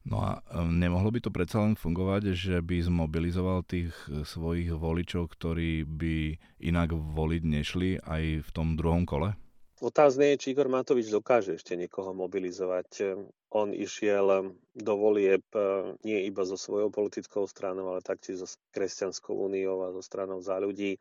No 0.08 0.24
a 0.24 0.40
nemohlo 0.64 1.12
by 1.12 1.20
to 1.20 1.28
predsa 1.28 1.60
len 1.60 1.76
fungovať, 1.76 2.32
že 2.32 2.64
by 2.64 2.80
zmobilizoval 2.88 3.68
tých 3.68 3.92
svojich 4.08 4.72
voličov, 4.72 5.28
ktorí 5.28 5.84
by 5.84 6.40
inak 6.64 6.96
voliť 6.96 7.44
nešli 7.44 8.00
aj 8.08 8.48
v 8.48 8.50
tom 8.56 8.80
druhom 8.80 9.04
kole? 9.04 9.36
Otázne 9.80 10.36
je, 10.36 10.40
či 10.44 10.48
Igor 10.52 10.68
Matovič 10.68 11.08
dokáže 11.08 11.56
ešte 11.56 11.80
niekoho 11.80 12.12
mobilizovať. 12.12 13.16
On 13.56 13.72
išiel 13.72 14.52
do 14.76 14.94
volieb 15.00 15.42
e, 15.56 15.96
nie 16.04 16.28
iba 16.28 16.44
so 16.44 16.60
svojou 16.60 16.92
politickou 16.92 17.48
stranou, 17.48 17.88
ale 17.96 18.04
taktiež 18.04 18.44
so 18.44 18.48
Kresťanskou 18.76 19.32
úniou 19.32 19.88
a 19.88 19.96
so 19.96 20.04
stranou 20.04 20.44
za 20.44 20.60
ľudí. 20.60 21.00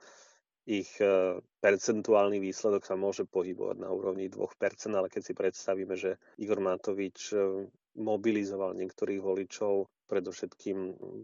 Ich 0.68 0.94
e, 1.02 1.40
percentuálny 1.58 2.38
výsledok 2.38 2.86
sa 2.86 2.94
môže 2.94 3.26
pohybovať 3.26 3.82
na 3.82 3.90
úrovni 3.90 4.30
2%, 4.30 4.46
ale 4.94 5.10
keď 5.10 5.22
si 5.26 5.34
predstavíme, 5.34 5.98
že 5.98 6.14
Igor 6.38 6.62
Matovič 6.62 7.34
e, 7.34 7.66
mobilizoval 7.96 8.76
niektorých 8.76 9.20
voličov, 9.22 9.88
predovšetkým 10.08 10.78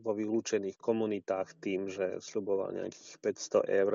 vo 0.05 0.12
vylúčených 0.12 0.77
komunitách 0.77 1.57
tým, 1.57 1.88
že 1.88 2.20
sluboval 2.20 2.77
nejakých 2.77 3.16
500 3.18 3.64
eur, 3.64 3.92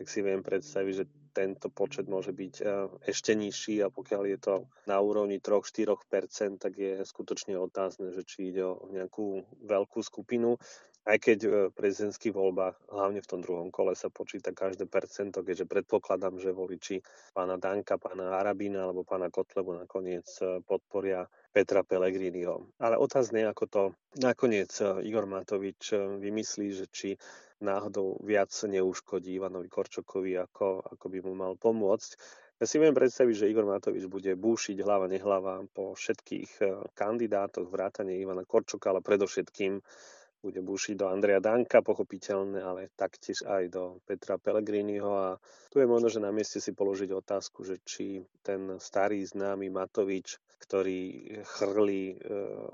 tak 0.00 0.06
si 0.08 0.24
viem 0.24 0.40
predstaviť, 0.40 0.94
že 0.96 1.04
tento 1.32 1.72
počet 1.72 2.08
môže 2.08 2.32
byť 2.32 2.54
e, 2.60 2.64
ešte 3.08 3.32
nižší 3.32 3.80
a 3.80 3.88
pokiaľ 3.88 4.22
je 4.36 4.38
to 4.40 4.54
na 4.84 5.00
úrovni 5.00 5.40
3-4%, 5.40 6.60
tak 6.60 6.72
je 6.76 7.00
skutočne 7.04 7.56
otázne, 7.56 8.12
že 8.12 8.24
či 8.24 8.52
ide 8.52 8.64
o 8.68 8.88
nejakú 8.92 9.44
veľkú 9.64 10.00
skupinu. 10.04 10.60
Aj 11.02 11.18
keď 11.18 11.38
v 11.50 11.54
prezidentských 11.74 12.30
voľbách, 12.30 12.78
hlavne 12.94 13.18
v 13.18 13.26
tom 13.26 13.42
druhom 13.42 13.74
kole, 13.74 13.98
sa 13.98 14.06
počíta 14.06 14.54
každé 14.54 14.86
percento, 14.86 15.42
keďže 15.42 15.66
predpokladám, 15.66 16.38
že 16.38 16.54
voliči 16.54 17.02
pána 17.34 17.58
Danka, 17.58 17.98
pána 17.98 18.38
Arabína 18.38 18.86
alebo 18.86 19.02
pána 19.02 19.26
Kotlebu 19.26 19.82
nakoniec 19.82 20.30
e, 20.38 20.62
podporia 20.62 21.26
Petra 21.50 21.82
Pellegriniho. 21.82 22.70
Ale 22.78 23.02
otázne 23.02 23.50
ako 23.50 23.64
to 23.66 23.82
nakoniec 24.22 24.70
Igor 25.02 25.26
Matovič 25.26 25.90
vymyslí, 26.22 26.70
že 26.70 26.86
či 26.86 27.08
náhodou 27.58 28.22
viac 28.22 28.54
neuškodí 28.54 29.34
Ivanovi 29.42 29.66
Korčokovi, 29.66 30.38
ako, 30.38 30.86
ako 30.86 31.06
by 31.10 31.18
mu 31.26 31.34
mal 31.34 31.58
pomôcť. 31.58 32.10
Ja 32.62 32.70
si 32.70 32.78
viem 32.78 32.94
predstaviť, 32.94 33.34
že 33.42 33.50
Igor 33.50 33.66
Matovič 33.66 34.06
bude 34.06 34.38
búšiť 34.38 34.78
hlava 34.86 35.10
nehlava 35.10 35.66
po 35.74 35.98
všetkých 35.98 36.62
kandidátoch, 36.94 37.66
vrátane 37.66 38.22
Ivana 38.22 38.46
Korčoka, 38.46 38.94
ale 38.94 39.02
predovšetkým 39.02 39.82
bude 40.42 40.58
búšiť 40.58 40.98
do 40.98 41.06
Andreja 41.06 41.38
Danka, 41.38 41.86
pochopiteľné, 41.86 42.58
ale 42.58 42.90
taktiež 42.98 43.46
aj 43.46 43.70
do 43.70 43.84
Petra 44.02 44.36
Pellegriniho 44.42 45.10
a 45.14 45.28
tu 45.70 45.78
je 45.78 45.86
možno, 45.86 46.10
že 46.10 46.18
na 46.18 46.34
mieste 46.34 46.58
si 46.58 46.74
položiť 46.74 47.14
otázku, 47.14 47.62
že 47.62 47.78
či 47.86 48.26
ten 48.42 48.76
starý 48.82 49.22
známy 49.22 49.70
Matovič, 49.70 50.42
ktorý 50.58 51.30
chrlí 51.46 52.04
e, 52.12 52.16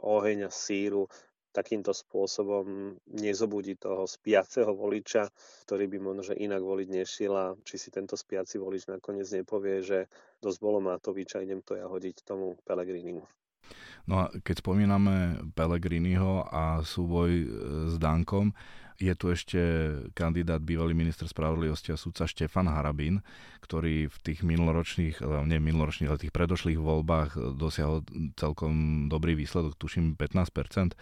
oheň 0.01 0.49
a 0.49 0.51
síru, 0.51 1.05
takýmto 1.53 1.91
spôsobom 1.97 2.97
nezobudí 3.09 3.81
toho 3.81 4.05
spiaceho 4.05 4.69
voliča, 4.73 5.29
ktorý 5.67 5.89
by 5.91 5.99
možno 5.99 6.23
že 6.33 6.41
inak 6.41 6.61
voliť 6.61 6.89
nešiel 6.89 7.33
a 7.35 7.47
či 7.65 7.81
si 7.81 7.89
tento 7.89 8.15
spiaci 8.15 8.61
volič 8.61 8.87
nakoniec 8.89 9.27
nepovie, 9.33 9.81
že 9.81 9.99
dosť 10.39 10.59
bolo 10.61 10.79
Matoviča, 10.81 11.43
idem 11.43 11.65
to 11.65 11.75
ja 11.75 11.89
hodiť 11.89 12.23
tomu 12.25 12.57
Pelegrinimu. 12.63 13.25
No 14.09 14.25
a 14.25 14.33
keď 14.41 14.65
spomíname 14.65 15.45
Pelegriniho 15.53 16.49
a 16.49 16.81
súboj 16.81 17.31
e, 17.31 17.47
s 17.93 17.95
Dankom, 18.01 18.57
je 18.99 19.15
tu 19.15 19.31
ešte 19.31 19.61
kandidát, 20.11 20.59
bývalý 20.59 20.91
minister 20.91 21.31
spravodlivosti 21.31 21.95
a 21.95 22.01
súdca 22.01 22.27
Štefan 22.27 22.67
Harabín, 22.67 23.23
ktorý 23.63 24.11
v 24.11 24.17
tých 24.25 24.41
minuloročných, 24.43 25.23
e, 25.23 25.25
nie 25.47 25.61
minuloročných, 25.61 26.09
ale 26.11 26.25
tých 26.25 26.35
predošlých 26.35 26.81
voľbách 26.81 27.55
dosiahol 27.55 28.03
celkom 28.35 29.07
dobrý 29.07 29.39
výsledok, 29.39 29.77
tuším 29.77 30.17
15% 30.17 30.97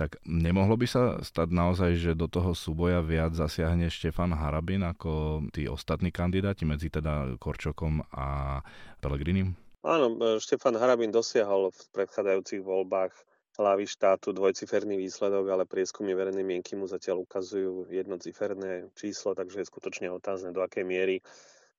tak 0.00 0.16
nemohlo 0.24 0.80
by 0.80 0.86
sa 0.88 1.20
stať 1.20 1.52
naozaj, 1.52 1.90
že 2.00 2.16
do 2.16 2.24
toho 2.24 2.56
súboja 2.56 3.04
viac 3.04 3.36
zasiahne 3.36 3.92
Štefan 3.92 4.32
Harabin 4.32 4.80
ako 4.80 5.44
tí 5.52 5.68
ostatní 5.68 6.08
kandidáti 6.08 6.64
medzi 6.64 6.88
teda 6.88 7.36
Korčokom 7.36 8.00
a 8.08 8.60
Pelegrinim? 9.04 9.52
Áno, 9.80 10.12
e, 10.12 10.36
Štefan 10.36 10.76
Harabin 10.76 11.08
dosiahol 11.08 11.72
v 11.72 11.80
predchádzajúcich 11.96 12.60
voľbách 12.60 13.16
hlavy 13.56 13.88
štátu 13.88 14.36
dvojciferný 14.36 15.00
výsledok, 15.00 15.48
ale 15.48 15.64
prieskumy 15.64 16.12
verejnej 16.12 16.44
mienky 16.44 16.76
mu 16.76 16.84
zatiaľ 16.84 17.24
ukazujú 17.24 17.88
jednociferné 17.88 18.92
číslo, 18.92 19.32
takže 19.32 19.64
je 19.64 19.70
skutočne 19.72 20.12
otázne, 20.12 20.52
do 20.52 20.60
akej 20.60 20.84
miery 20.84 21.24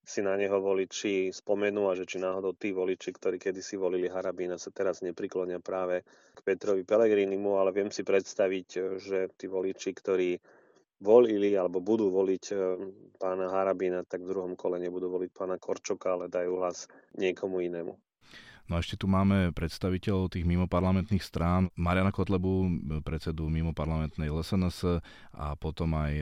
si 0.01 0.25
na 0.25 0.33
neho 0.33 0.57
voliči 0.57 1.29
spomenú 1.29 1.85
a 1.85 1.93
že 1.93 2.09
či 2.09 2.17
náhodou 2.17 2.57
tí 2.57 2.73
voliči, 2.73 3.13
ktorí 3.13 3.37
kedysi 3.37 3.77
volili 3.77 4.09
Harabína, 4.09 4.57
sa 4.57 4.73
teraz 4.73 5.05
nepriklonia 5.05 5.61
práve 5.61 6.01
k 6.33 6.39
Petrovi 6.41 6.81
Pelegrinimu, 6.81 7.61
ale 7.61 7.69
viem 7.69 7.93
si 7.93 8.01
predstaviť, 8.01 8.97
že 8.97 9.29
tí 9.37 9.45
voliči, 9.45 9.93
ktorí 9.93 10.41
volili 11.01 11.57
alebo 11.57 11.81
budú 11.81 12.13
voliť 12.13 12.43
eh, 12.53 12.59
pána 13.17 13.49
Harabína, 13.49 14.05
tak 14.05 14.21
v 14.21 14.31
druhom 14.31 14.53
kole 14.53 14.77
nebudú 14.77 15.09
voliť 15.09 15.29
pána 15.33 15.57
Korčoka, 15.57 16.13
ale 16.13 16.29
dajú 16.29 16.61
hlas 16.61 16.85
niekomu 17.17 17.59
inému. 17.65 17.97
No 18.69 18.79
a 18.79 18.79
ešte 18.79 18.95
tu 18.95 19.09
máme 19.09 19.51
predstaviteľov 19.51 20.31
tých 20.31 20.47
mimoparlamentných 20.47 21.25
strán, 21.25 21.67
Mariana 21.75 22.13
Kotlebu, 22.13 22.71
predsedu 23.03 23.51
mimoparlamentnej 23.51 24.31
LSNS 24.31 25.03
a 25.35 25.59
potom 25.59 25.91
aj 25.97 26.13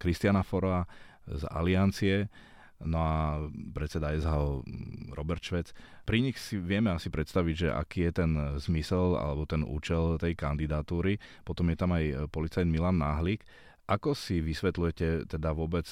Kristiana 0.00 0.40
eh, 0.40 0.48
Fora 0.48 0.86
z 1.28 1.44
Aliancie 1.50 2.30
no 2.80 2.96
a 2.96 3.44
predseda 3.76 4.16
SHO 4.16 4.64
Robert 5.12 5.44
Švec. 5.44 5.76
Pri 6.08 6.24
nich 6.24 6.40
si 6.40 6.56
vieme 6.56 6.88
asi 6.88 7.12
predstaviť, 7.12 7.54
že 7.54 7.68
aký 7.68 8.08
je 8.08 8.12
ten 8.24 8.30
zmysel 8.56 9.20
alebo 9.20 9.44
ten 9.44 9.60
účel 9.60 10.16
tej 10.16 10.32
kandidatúry. 10.32 11.20
Potom 11.44 11.68
je 11.68 11.76
tam 11.76 11.92
aj 11.92 12.32
policajt 12.32 12.64
Milan 12.64 12.96
Náhlik. 12.96 13.44
Ako 13.90 14.14
si 14.14 14.38
vysvetľujete 14.38 15.26
teda 15.26 15.50
vôbec 15.50 15.82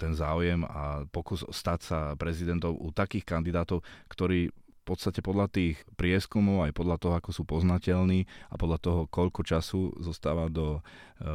ten 0.00 0.16
záujem 0.16 0.64
a 0.64 1.04
pokus 1.12 1.44
stať 1.44 1.80
sa 1.84 1.98
prezidentom 2.16 2.72
u 2.72 2.88
takých 2.88 3.28
kandidátov, 3.28 3.84
ktorí 4.08 4.48
v 4.48 4.84
podstate 4.88 5.20
podľa 5.20 5.52
tých 5.52 5.76
prieskumov, 5.96 6.64
aj 6.64 6.72
podľa 6.72 6.96
toho, 7.00 7.14
ako 7.16 7.30
sú 7.36 7.42
poznateľní 7.44 8.24
a 8.48 8.56
podľa 8.56 8.78
toho, 8.80 9.00
koľko 9.12 9.44
času 9.44 9.92
zostáva 10.00 10.48
do 10.52 10.80
e, 10.80 10.80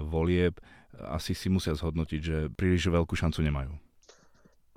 volieb, 0.06 0.58
asi 1.14 1.34
si 1.38 1.50
musia 1.50 1.74
zhodnotiť, 1.74 2.22
že 2.22 2.38
príliš 2.54 2.90
veľkú 2.90 3.14
šancu 3.14 3.42
nemajú. 3.46 3.74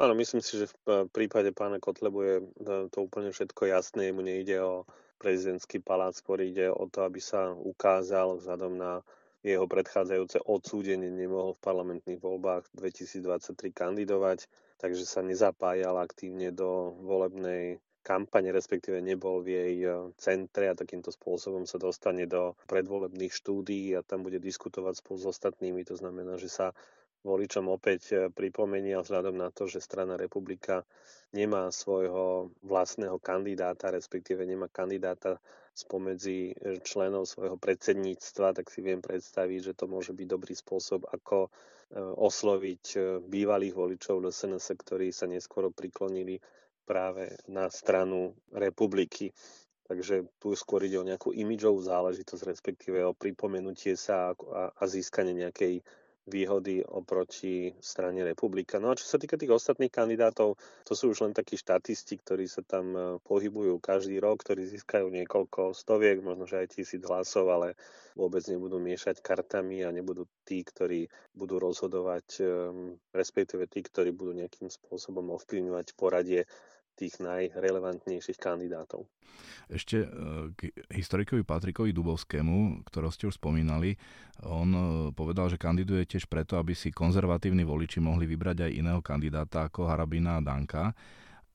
Áno, 0.01 0.13
myslím 0.17 0.41
si, 0.41 0.57
že 0.57 0.73
v 0.89 1.05
prípade 1.13 1.53
pána 1.53 1.77
Kotlebu 1.81 2.21
je 2.25 2.37
e, 2.41 2.45
to 2.89 3.05
úplne 3.05 3.29
všetko 3.33 3.73
jasné. 3.73 4.09
Mu 4.13 4.25
nejde 4.25 4.61
o 4.65 4.89
prezidentský 5.21 5.81
palác, 5.81 6.17
ktorý 6.17 6.49
ide 6.49 6.69
o 6.73 6.89
to, 6.89 7.05
aby 7.05 7.21
sa 7.21 7.53
ukázal 7.53 8.41
vzhľadom 8.41 8.73
na 8.77 9.05
jeho 9.43 9.67
predchádzajúce 9.67 10.47
odsúdenie, 10.47 11.11
nemohol 11.11 11.59
v 11.59 11.65
parlamentných 11.67 12.23
voľbách 12.23 12.71
2023 12.79 13.75
kandidovať, 13.75 14.47
takže 14.79 15.03
sa 15.03 15.27
nezapájal 15.27 15.99
aktívne 15.99 16.55
do 16.55 16.95
volebnej 17.03 17.83
kampane, 18.03 18.51
respektíve 18.51 18.99
nebol 18.99 19.41
v 19.43 19.49
jej 19.55 19.75
e, 19.87 20.11
centre 20.19 20.67
a 20.67 20.75
takýmto 20.75 21.15
spôsobom 21.15 21.65
sa 21.71 21.79
dostane 21.79 22.27
do 22.27 22.59
predvolebných 22.67 23.31
štúdií 23.31 23.95
a 23.95 24.03
tam 24.03 24.27
bude 24.27 24.43
diskutovať 24.43 24.99
spolu 24.99 25.19
s 25.23 25.27
ostatnými. 25.39 25.87
To 25.87 25.95
znamená, 25.95 26.35
že 26.35 26.51
sa 26.51 26.75
voličom 27.23 27.71
opäť 27.71 28.01
e, 28.11 28.15
pripomenia 28.35 28.99
vzhľadom 29.01 29.39
na 29.39 29.55
to, 29.55 29.71
že 29.71 29.79
strana 29.79 30.19
republika 30.19 30.83
nemá 31.31 31.71
svojho 31.71 32.51
vlastného 32.67 33.23
kandidáta, 33.23 33.95
respektíve 33.95 34.43
nemá 34.43 34.67
kandidáta 34.67 35.39
spomedzi 35.73 36.53
e, 36.53 36.83
členov 36.85 37.27
svojho 37.27 37.57
predsedníctva, 37.57 38.57
tak 38.57 38.69
si 38.69 38.85
viem 38.85 39.01
predstaviť, 39.01 39.73
že 39.73 39.77
to 39.77 39.89
môže 39.89 40.13
byť 40.13 40.27
dobrý 40.29 40.55
spôsob, 40.55 41.09
ako 41.09 41.49
e, 41.49 41.51
osloviť 42.01 42.85
bývalých 43.27 43.75
voličov 43.75 44.21
LSNS, 44.21 44.67
ktorí 44.77 45.11
sa 45.11 45.27
neskoro 45.27 45.73
priklonili 45.73 46.39
práve 46.85 47.39
na 47.49 47.71
stranu 47.71 48.37
republiky. 48.53 49.33
Takže 49.87 50.25
tu 50.41 50.55
skôr 50.57 50.87
ide 50.87 50.97
o 50.97 51.07
nejakú 51.07 51.35
imidžovú 51.35 51.83
záležitosť, 51.85 52.43
respektíve 52.49 53.03
o 53.05 53.13
pripomenutie 53.13 53.99
sa 53.99 54.33
a 54.79 54.85
získanie 54.89 55.37
nejakej 55.37 55.83
výhody 56.27 56.87
oproti 56.87 57.75
strane 57.83 58.23
republika. 58.23 58.79
No 58.79 58.95
a 58.95 58.99
čo 58.99 59.03
sa 59.03 59.19
týka 59.19 59.35
tých 59.35 59.51
ostatných 59.51 59.91
kandidátov, 59.91 60.55
to 60.87 60.93
sú 60.95 61.11
už 61.11 61.27
len 61.27 61.35
takí 61.35 61.59
štatisti, 61.59 62.15
ktorí 62.23 62.47
sa 62.47 62.63
tam 62.63 62.87
e, 62.95 63.01
pohybujú 63.27 63.83
každý 63.83 64.23
rok, 64.23 64.47
ktorí 64.47 64.63
získajú 64.71 65.11
niekoľko 65.11 65.75
stoviek, 65.75 66.23
možno 66.23 66.47
že 66.47 66.63
aj 66.63 66.79
tisíc 66.79 67.03
hlasov, 67.03 67.51
ale 67.51 67.75
vôbec 68.15 68.47
nebudú 68.47 68.79
miešať 68.79 69.19
kartami 69.19 69.83
a 69.83 69.91
nebudú 69.91 70.31
tí, 70.47 70.63
ktorí 70.63 71.11
budú 71.35 71.59
rozhodovať, 71.59 72.27
e, 72.39 72.45
respektíve 73.11 73.67
tí, 73.67 73.83
ktorí 73.83 74.15
budú 74.15 74.39
nejakým 74.39 74.71
spôsobom 74.71 75.27
ovplyvňovať 75.35 75.99
poradie 75.99 76.47
tých 77.03 77.19
najrelevantnejších 77.19 78.39
kandidátov. 78.39 79.11
Ešte 79.67 80.05
e, 80.05 80.09
k 80.55 80.71
historikovi 80.95 81.43
Patrikovi 81.43 81.91
Dubovskému, 81.91 82.87
ktorého 82.87 83.11
ste 83.11 83.27
už 83.27 83.43
spomínali, 83.43 83.99
on 84.47 84.71
e, 84.71 84.83
povedal, 85.11 85.51
že 85.51 85.59
kandiduje 85.59 86.07
tiež 86.07 86.31
preto, 86.31 86.55
aby 86.63 86.79
si 86.79 86.95
konzervatívni 86.95 87.67
voliči 87.67 87.99
mohli 87.99 88.31
vybrať 88.31 88.71
aj 88.71 88.77
iného 88.77 89.01
kandidáta 89.03 89.67
ako 89.67 89.91
Harabina 89.91 90.39
a 90.39 90.45
Danka. 90.45 90.95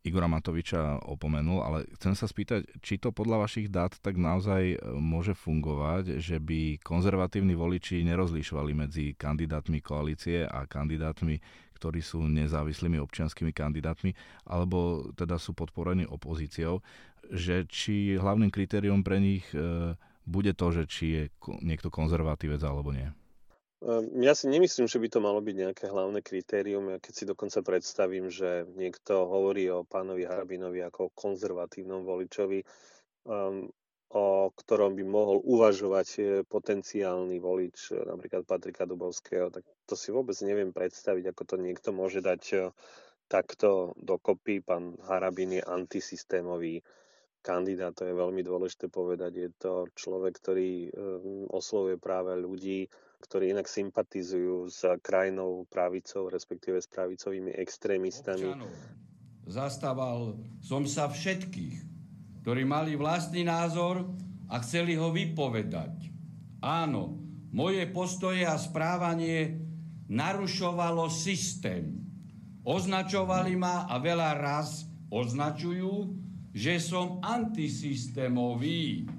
Igora 0.07 0.31
Matoviča 0.31 1.03
opomenul, 1.03 1.59
ale 1.59 1.77
chcem 1.99 2.15
sa 2.15 2.31
spýtať, 2.31 2.79
či 2.79 2.95
to 2.95 3.11
podľa 3.11 3.43
vašich 3.43 3.67
dát 3.67 3.91
tak 3.99 4.15
naozaj 4.15 4.75
e, 4.75 4.77
môže 4.97 5.35
fungovať, 5.35 6.19
že 6.19 6.39
by 6.39 6.79
konzervatívni 6.83 7.55
voliči 7.55 8.07
nerozlišovali 8.07 8.71
medzi 8.75 9.05
kandidátmi 9.19 9.83
koalície 9.83 10.47
a 10.47 10.63
kandidátmi 10.63 11.39
ktorí 11.77 12.01
sú 12.01 12.25
nezávislými 12.25 12.97
občianskými 12.97 13.53
kandidátmi, 13.53 14.17
alebo 14.49 15.07
teda 15.13 15.37
sú 15.37 15.53
podporení 15.53 16.09
opozíciou, 16.09 16.81
že 17.29 17.69
či 17.69 18.17
hlavným 18.17 18.49
kritériom 18.49 19.05
pre 19.05 19.21
nich 19.21 19.45
e, 19.53 19.93
bude 20.27 20.51
to, 20.57 20.67
že 20.73 20.83
či 20.89 21.05
je 21.13 21.23
niekto 21.61 21.93
konzervatívec 21.93 22.59
alebo 22.65 22.91
nie. 22.91 23.07
Ehm, 23.85 24.25
ja 24.25 24.33
si 24.33 24.49
nemyslím, 24.49 24.89
že 24.89 24.97
by 24.97 25.07
to 25.07 25.19
malo 25.21 25.39
byť 25.39 25.55
nejaké 25.55 25.85
hlavné 25.85 26.25
kritérium. 26.25 26.89
Ja 26.89 26.97
keď 26.97 27.13
si 27.13 27.23
dokonca 27.29 27.61
predstavím, 27.61 28.33
že 28.33 28.65
niekto 28.73 29.29
hovorí 29.29 29.69
o 29.69 29.85
pánovi 29.85 30.25
Harabinovi 30.25 30.81
ako 30.81 31.13
konzervatívnom 31.13 32.01
voličovi, 32.01 32.65
um, 33.29 33.69
o 34.15 34.55
ktorom 34.55 34.95
by 34.95 35.03
mohol 35.03 35.43
uvažovať 35.43 36.07
e, 36.15 36.21
potenciálny 36.47 37.43
volič 37.43 37.91
e, 37.91 37.99
napríklad 38.07 38.47
Patrika 38.47 38.87
Dubovského, 38.87 39.51
tak 39.51 39.67
to 39.83 39.99
si 39.99 40.15
vôbec 40.15 40.35
neviem 40.47 40.71
predstaviť, 40.71 41.35
ako 41.35 41.43
to 41.43 41.55
niekto 41.59 41.91
môže 41.91 42.23
dať 42.23 42.43
e, 42.55 42.57
takto 43.27 43.91
dokopy. 43.99 44.63
Pán 44.63 44.95
Harabin 45.03 45.59
je 45.59 45.63
antisystémový 45.63 46.79
kandidát, 47.43 47.91
to 47.91 48.07
je 48.07 48.15
veľmi 48.15 48.39
dôležité 48.47 48.87
povedať. 48.87 49.31
Je 49.35 49.49
to 49.59 49.91
človek, 49.95 50.35
ktorý 50.39 50.91
oslovuje 51.51 51.95
práve 51.95 52.35
ľudí, 52.39 52.87
ktorí 53.23 53.55
inak 53.55 53.71
sympatizujú 53.71 54.67
s 54.67 54.83
krajinou 54.99 55.63
pravicou, 55.67 56.27
respektíve 56.27 56.79
s 56.79 56.87
pravicovými 56.91 57.55
extrémistami. 57.55 58.51
Občanov. 58.51 58.71
Zastával 59.47 60.35
som 60.59 60.83
sa 60.83 61.07
všetkých 61.07 61.96
ktorí 62.47 62.63
mali 62.63 62.95
vlastný 62.95 63.43
názor 63.43 64.07
a 64.47 64.63
chceli 64.63 64.95
ho 64.95 65.11
vypovedať. 65.11 66.07
Áno, 66.63 67.19
moje 67.51 67.83
postoje 67.91 68.47
a 68.47 68.55
správanie 68.55 69.59
narušovalo 70.07 71.11
systém. 71.11 71.99
Označovali 72.63 73.51
ma 73.59 73.83
a 73.91 73.99
veľa 73.99 74.39
raz 74.39 74.87
označujú, 75.11 76.15
že 76.55 76.79
som 76.79 77.19
antisystémový. 77.19 79.11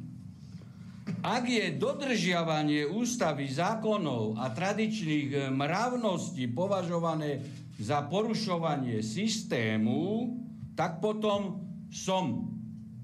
Ak 1.21 1.45
je 1.45 1.77
dodržiavanie 1.77 2.88
ústavy, 2.88 3.45
zákonov 3.53 4.41
a 4.41 4.57
tradičných 4.57 5.53
mravností 5.53 6.49
považované 6.49 7.45
za 7.77 8.09
porušovanie 8.09 9.05
systému, 9.05 10.33
tak 10.73 11.05
potom 11.05 11.61
som 11.93 12.57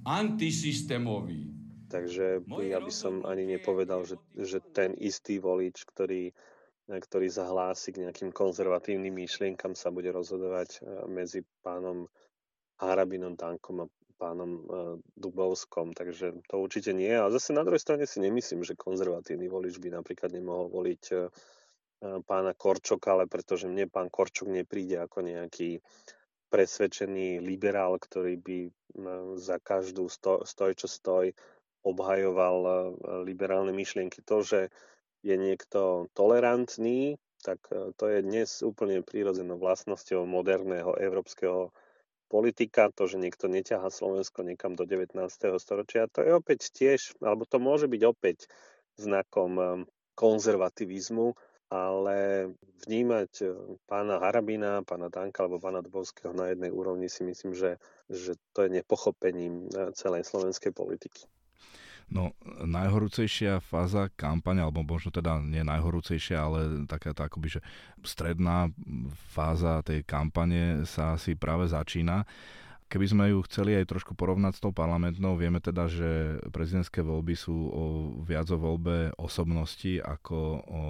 antisystémový. 0.04 1.50
Takže 1.88 2.42
ja 2.44 2.78
by 2.80 2.92
som 2.92 3.22
ani 3.28 3.44
nepovedal, 3.46 4.04
že, 4.04 4.16
že 4.34 4.58
ten 4.74 4.96
istý 4.98 5.38
volič, 5.38 5.84
ktorý 5.88 6.32
ktorý 6.84 7.32
zahlási 7.32 7.96
k 7.96 8.04
nejakým 8.04 8.28
konzervatívnym 8.28 9.24
myšlienkam, 9.24 9.72
sa 9.72 9.88
bude 9.88 10.12
rozhodovať 10.12 10.68
e, 10.76 11.08
medzi 11.08 11.40
pánom 11.64 12.04
Harabinom 12.76 13.40
Dankom 13.40 13.88
a 13.88 13.90
pánom 14.20 14.50
e, 14.60 14.62
Dubovskom, 15.16 15.96
takže 15.96 16.44
to 16.44 16.60
určite 16.60 16.92
nie. 16.92 17.08
A 17.08 17.32
zase 17.32 17.56
na 17.56 17.64
druhej 17.64 17.80
strane 17.80 18.04
si 18.04 18.20
nemyslím, 18.20 18.68
že 18.68 18.76
konzervatívny 18.76 19.48
volič 19.48 19.80
by 19.80 19.96
napríklad 19.96 20.28
nemohol 20.36 20.68
voliť 20.68 21.02
e, 21.08 21.16
pána 22.28 22.52
Korčoka, 22.52 23.16
ale 23.16 23.24
pretože 23.32 23.64
mne 23.64 23.88
pán 23.88 24.12
Korčok 24.12 24.52
nepríde 24.52 25.00
ako 25.00 25.24
nejaký 25.24 25.80
presvedčený 26.54 27.42
liberál, 27.42 27.98
ktorý 27.98 28.38
by 28.38 28.58
za 29.42 29.58
každú 29.58 30.06
stoj, 30.06 30.46
stoj 30.46 30.78
čo 30.78 30.86
stoj 30.86 31.34
obhajoval 31.82 32.56
liberálne 33.26 33.74
myšlienky. 33.74 34.22
To, 34.22 34.46
že 34.46 34.70
je 35.24 35.34
niekto 35.34 36.06
tolerantný, 36.14 37.16
tak 37.40 37.58
e, 37.72 37.96
to 37.96 38.04
je 38.12 38.20
dnes 38.20 38.48
úplne 38.60 39.00
prírodzenou 39.00 39.56
vlastnosťou 39.56 40.28
moderného 40.28 41.00
európskeho 41.00 41.72
politika, 42.28 42.92
to, 42.92 43.08
že 43.08 43.20
niekto 43.20 43.48
neťaha 43.48 43.88
Slovensko 43.88 44.44
niekam 44.44 44.76
do 44.76 44.84
19. 44.84 45.16
storočia, 45.60 46.08
to 46.12 46.20
je 46.20 46.32
opäť 46.32 46.72
tiež, 46.72 47.16
alebo 47.24 47.48
to 47.48 47.56
môže 47.56 47.88
byť 47.88 48.02
opäť 48.04 48.48
znakom 49.00 49.52
e, 49.56 49.64
konzervativizmu, 50.16 51.32
ale 51.72 52.50
vnímať 52.84 53.30
e, 53.40 53.46
pána 53.88 54.20
Harabina, 54.20 54.84
pána 54.84 55.08
Danka 55.08 55.44
alebo 55.44 55.62
pána 55.62 55.80
Dubovského 55.80 56.36
na 56.36 56.52
jednej 56.52 56.68
úrovni 56.72 57.08
si 57.08 57.24
myslím, 57.24 57.56
že, 57.56 57.80
že 58.12 58.36
to 58.52 58.68
je 58.68 58.80
nepochopením 58.80 59.72
celej 59.96 60.28
slovenskej 60.28 60.72
politiky. 60.76 61.24
No, 62.12 62.36
najhorúcejšia 62.60 63.64
fáza 63.64 64.12
kampane, 64.12 64.60
alebo 64.60 64.84
možno 64.84 65.08
teda 65.08 65.40
nie 65.40 65.64
najhorúcejšia, 65.64 66.36
ale 66.36 66.60
taká 66.84 67.16
tá 67.16 67.32
akoby, 67.32 67.56
že 67.56 67.60
stredná 68.04 68.68
fáza 69.32 69.80
tej 69.80 70.04
kampane 70.04 70.84
sa 70.84 71.16
asi 71.16 71.32
práve 71.32 71.64
začína. 71.72 72.28
Keby 72.94 73.10
sme 73.10 73.34
ju 73.34 73.42
chceli 73.50 73.74
aj 73.74 73.90
trošku 73.90 74.14
porovnať 74.14 74.54
s 74.54 74.62
tou 74.62 74.70
parlamentnou, 74.70 75.34
vieme 75.34 75.58
teda, 75.58 75.90
že 75.90 76.38
prezidentské 76.54 77.02
voľby 77.02 77.34
sú 77.34 77.50
o, 77.50 77.82
viac 78.22 78.46
o 78.54 78.58
voľbe 78.58 79.10
osobnosti 79.18 79.98
ako 79.98 80.38
o 80.62 80.80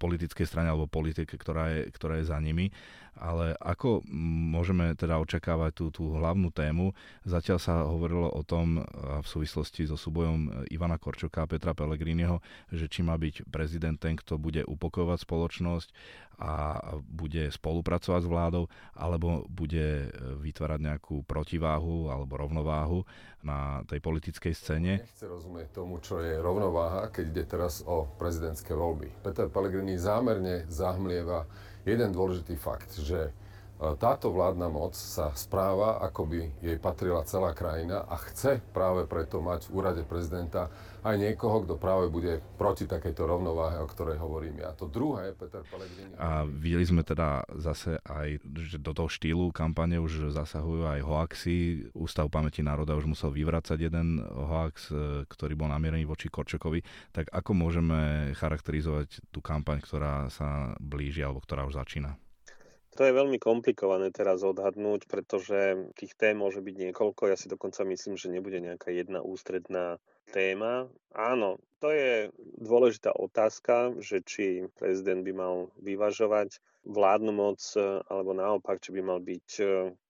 politickej 0.00 0.48
strane 0.48 0.72
alebo 0.72 0.88
politike, 0.88 1.36
ktorá 1.36 1.68
je, 1.76 1.92
ktorá 1.92 2.24
je 2.24 2.32
za 2.32 2.40
nimi. 2.40 2.72
Ale 3.12 3.52
ako 3.60 4.00
môžeme 4.56 4.96
teda 4.96 5.20
očakávať 5.20 5.76
tú, 5.76 5.92
tú 5.92 6.16
hlavnú 6.16 6.48
tému? 6.48 6.96
Zatiaľ 7.28 7.60
sa 7.60 7.84
hovorilo 7.84 8.32
o 8.32 8.40
tom 8.40 8.80
v 9.20 9.26
súvislosti 9.28 9.84
so 9.84 10.00
súbojom 10.00 10.64
Ivana 10.72 10.96
Korčoka 10.96 11.44
a 11.44 11.50
Petra 11.52 11.76
Pellegriniho, 11.76 12.40
že 12.72 12.88
či 12.88 13.04
má 13.04 13.12
byť 13.20 13.52
prezident 13.52 14.00
ten, 14.00 14.16
kto 14.16 14.40
bude 14.40 14.64
upokojovať 14.64 15.28
spoločnosť 15.28 15.88
a 16.40 16.80
bude 17.04 17.52
spolupracovať 17.52 18.24
s 18.24 18.32
vládou, 18.32 18.64
alebo 18.96 19.44
bude 19.44 20.08
vytvárať 20.40 20.80
nejakú 20.80 21.20
protiváhu 21.42 22.06
alebo 22.06 22.38
rovnováhu 22.38 23.02
na 23.42 23.82
tej 23.90 23.98
politickej 23.98 24.54
scéne. 24.54 25.02
Nechce 25.02 25.26
rozumieť 25.26 25.74
tomu, 25.74 25.98
čo 25.98 26.22
je 26.22 26.38
rovnováha, 26.38 27.10
keď 27.10 27.24
ide 27.34 27.44
teraz 27.50 27.82
o 27.82 28.06
prezidentské 28.14 28.70
voľby. 28.70 29.10
Peter 29.26 29.50
Pellegrini 29.50 29.98
zámerne 29.98 30.62
zahmlieva 30.70 31.50
jeden 31.82 32.14
dôležitý 32.14 32.54
fakt, 32.54 32.94
že 33.02 33.34
táto 33.98 34.30
vládna 34.30 34.70
moc 34.70 34.94
sa 34.94 35.34
správa, 35.34 35.98
ako 35.98 36.30
by 36.30 36.40
jej 36.62 36.78
patrila 36.78 37.26
celá 37.26 37.50
krajina 37.50 38.06
a 38.06 38.14
chce 38.30 38.62
práve 38.70 39.10
preto 39.10 39.42
mať 39.42 39.66
v 39.66 39.74
úrade 39.74 40.02
prezidenta 40.06 40.70
aj 41.02 41.18
niekoho, 41.18 41.66
kto 41.66 41.74
práve 41.82 42.06
bude 42.06 42.38
proti 42.54 42.86
takejto 42.86 43.26
rovnováhe, 43.26 43.82
o 43.82 43.90
ktorej 43.90 44.22
hovorím 44.22 44.62
ja. 44.62 44.70
To 44.78 44.86
druhé, 44.86 45.34
Peter 45.34 45.66
Pellegrini... 45.66 46.14
A 46.14 46.46
videli 46.46 46.86
sme 46.86 47.02
teda 47.02 47.42
zase 47.58 47.98
aj, 48.06 48.38
že 48.70 48.78
do 48.78 48.94
toho 48.94 49.10
štýlu 49.10 49.50
kampane 49.50 49.98
už 49.98 50.30
zasahujú 50.30 50.86
aj 50.86 51.00
hoaxy. 51.02 51.90
Ústav 51.90 52.30
pamäti 52.30 52.62
národa 52.62 52.94
už 52.94 53.10
musel 53.10 53.34
vyvracať 53.34 53.90
jeden 53.90 54.22
hoax, 54.22 54.94
e, 54.94 55.26
ktorý 55.26 55.58
bol 55.58 55.74
namierený 55.74 56.06
voči 56.06 56.30
Korčokovi. 56.30 56.86
Tak 57.10 57.34
ako 57.34 57.50
môžeme 57.50 58.30
charakterizovať 58.38 59.26
tú 59.34 59.42
kampaň, 59.42 59.82
ktorá 59.82 60.30
sa 60.30 60.78
blíži 60.78 61.26
alebo 61.26 61.42
ktorá 61.42 61.66
už 61.66 61.82
začína? 61.82 62.21
To 63.02 63.10
je 63.10 63.18
veľmi 63.18 63.42
komplikované 63.42 64.14
teraz 64.14 64.46
odhadnúť, 64.46 65.10
pretože 65.10 65.90
tých 65.98 66.14
tém 66.14 66.38
môže 66.38 66.62
byť 66.62 66.74
niekoľko. 66.86 67.34
Ja 67.34 67.34
si 67.34 67.50
dokonca 67.50 67.82
myslím, 67.82 68.14
že 68.14 68.30
nebude 68.30 68.62
nejaká 68.62 68.94
jedna 68.94 69.26
ústredná 69.26 69.98
téma. 70.30 70.86
Áno, 71.10 71.58
to 71.82 71.90
je 71.90 72.30
dôležitá 72.62 73.10
otázka, 73.10 73.98
že 73.98 74.22
či 74.22 74.70
prezident 74.78 75.26
by 75.26 75.34
mal 75.34 75.54
vyvažovať 75.82 76.62
vládnu 76.86 77.34
moc, 77.34 77.58
alebo 78.06 78.38
naopak, 78.38 78.78
či 78.78 78.94
by 78.94 79.02
mal 79.02 79.18
byť 79.18 79.48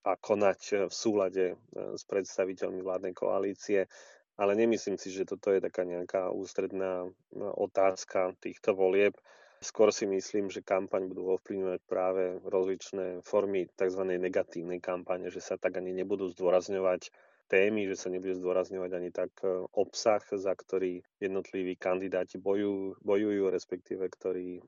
a 0.05 0.13
konať 0.13 0.85
v 0.85 0.93
súlade 0.93 1.57
s 1.73 2.05
predstaviteľmi 2.05 2.85
vládnej 2.85 3.17
koalície. 3.17 3.89
Ale 4.37 4.53
nemyslím 4.53 5.01
si, 5.01 5.09
že 5.09 5.25
toto 5.25 5.49
je 5.49 5.65
taká 5.65 5.81
nejaká 5.81 6.29
ústredná 6.29 7.09
otázka 7.57 8.37
týchto 8.37 8.77
volieb. 8.77 9.17
Skôr 9.63 9.95
si 9.95 10.03
myslím, 10.03 10.51
že 10.51 10.59
kampaň 10.59 11.07
budú 11.07 11.31
ovplyvňovať 11.39 11.81
práve 11.87 12.35
rozličné 12.43 13.23
formy 13.23 13.71
tzv. 13.71 14.03
negatívnej 14.03 14.83
kampane, 14.83 15.31
že 15.31 15.39
sa 15.39 15.55
tak 15.55 15.79
ani 15.79 15.95
nebudú 15.95 16.27
zdôrazňovať 16.35 17.07
témy, 17.47 17.87
že 17.87 17.95
sa 17.95 18.07
nebude 18.09 18.35
zdôrazňovať 18.39 18.91
ani 18.91 19.09
tak 19.13 19.31
e, 19.43 19.67
obsah, 19.77 20.23
za 20.25 20.53
ktorý 20.55 21.05
jednotliví 21.21 21.75
kandidáti 21.77 22.39
bojujú, 22.39 22.97
bojujú 23.03 23.43
respektíve 23.51 24.09
ktorý 24.09 24.59
e, 24.59 24.61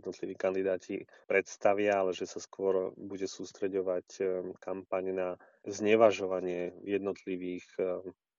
jednotliví 0.00 0.34
kandidáti 0.38 1.04
predstavia, 1.28 2.00
ale 2.02 2.16
že 2.16 2.24
sa 2.24 2.40
skôr 2.40 2.94
bude 2.96 3.26
sústreďovať 3.28 4.06
e, 4.18 4.22
kampaň 4.58 5.04
na 5.12 5.28
znevažovanie 5.62 6.74
jednotlivých 6.82 7.66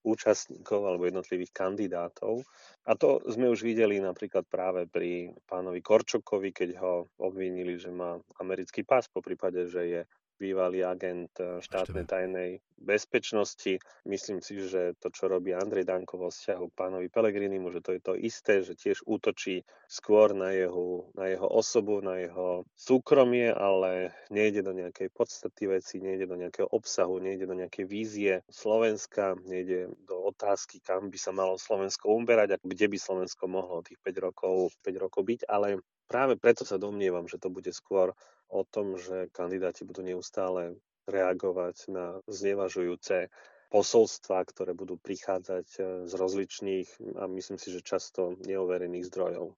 účastníkov 0.03 0.83
alebo 0.83 1.07
jednotlivých 1.07 1.55
kandidátov. 1.55 2.43
A 2.87 2.99
to 2.99 3.23
sme 3.31 3.47
už 3.47 3.63
videli 3.63 4.03
napríklad 4.03 4.43
práve 4.45 4.85
pri 4.91 5.31
pánovi 5.47 5.79
Korčokovi, 5.79 6.51
keď 6.51 6.69
ho 6.83 7.07
obvinili, 7.23 7.79
že 7.79 7.89
má 7.89 8.19
americký 8.37 8.83
pás, 8.83 9.07
po 9.07 9.23
prípade, 9.23 9.71
že 9.71 9.81
je 9.87 10.01
bývalý 10.37 10.83
agent 10.83 11.31
eh, 11.39 11.61
štátnej 11.61 12.05
tajnej 12.05 12.51
bezpečnosti. 12.83 13.79
Myslím 14.03 14.43
si, 14.43 14.59
že 14.59 14.93
to, 14.99 15.07
čo 15.07 15.31
robí 15.31 15.55
Andrej 15.55 15.87
Danko 15.87 16.19
vo 16.19 16.29
vzťahu 16.29 16.65
k 16.67 16.77
pánovi 16.77 17.07
Pelegrinimu, 17.07 17.71
že 17.71 17.79
to 17.79 17.95
je 17.95 18.01
to 18.03 18.13
isté, 18.19 18.59
že 18.59 18.75
tiež 18.75 19.07
útočí 19.07 19.63
skôr 19.87 20.35
na 20.35 20.51
jeho, 20.51 21.07
na 21.15 21.31
jeho 21.31 21.47
osobu, 21.47 22.03
na 22.03 22.19
jeho 22.19 22.67
súkromie, 22.75 23.55
ale 23.55 24.11
nejde 24.27 24.67
do 24.67 24.75
nejakej 24.75 25.09
podstaty 25.15 25.71
veci, 25.71 26.03
nejde 26.03 26.27
do 26.27 26.35
nejakého 26.35 26.67
obsahu, 26.67 27.23
nejde 27.23 27.47
do 27.47 27.55
nejakej 27.55 27.85
vízie 27.87 28.33
Slovenska, 28.51 29.39
nejde 29.47 29.95
do 30.03 30.27
otázky, 30.27 30.83
kam 30.83 31.07
by 31.07 31.17
sa 31.17 31.31
malo 31.31 31.55
Slovensko 31.55 32.11
umberať 32.11 32.59
a 32.59 32.61
kde 32.61 32.91
by 32.91 32.97
Slovensko 32.99 33.47
mohlo 33.47 33.79
tých 33.79 33.97
5 34.03 34.25
rokov, 34.27 34.75
5 34.83 35.03
rokov 35.03 35.21
byť, 35.23 35.41
ale 35.47 35.79
práve 36.07 36.39
preto 36.39 36.63
sa 36.67 36.81
domnievam, 36.81 37.25
že 37.27 37.39
to 37.39 37.49
bude 37.49 37.69
skôr 37.73 38.13
o 38.51 38.61
tom, 38.63 38.99
že 38.99 39.33
kandidáti 39.33 39.87
budú 39.87 40.05
neustále 40.05 40.77
reagovať 41.09 41.89
na 41.91 42.05
znevažujúce 42.29 43.27
posolstva, 43.73 44.45
ktoré 44.45 44.77
budú 44.77 45.01
prichádzať 45.01 45.67
e, 45.75 45.81
z 46.05 46.13
rozličných 46.13 47.17
a 47.17 47.25
myslím 47.25 47.57
si, 47.57 47.73
že 47.73 47.81
často 47.81 48.37
neoverených 48.45 49.09
zdrojov. 49.09 49.57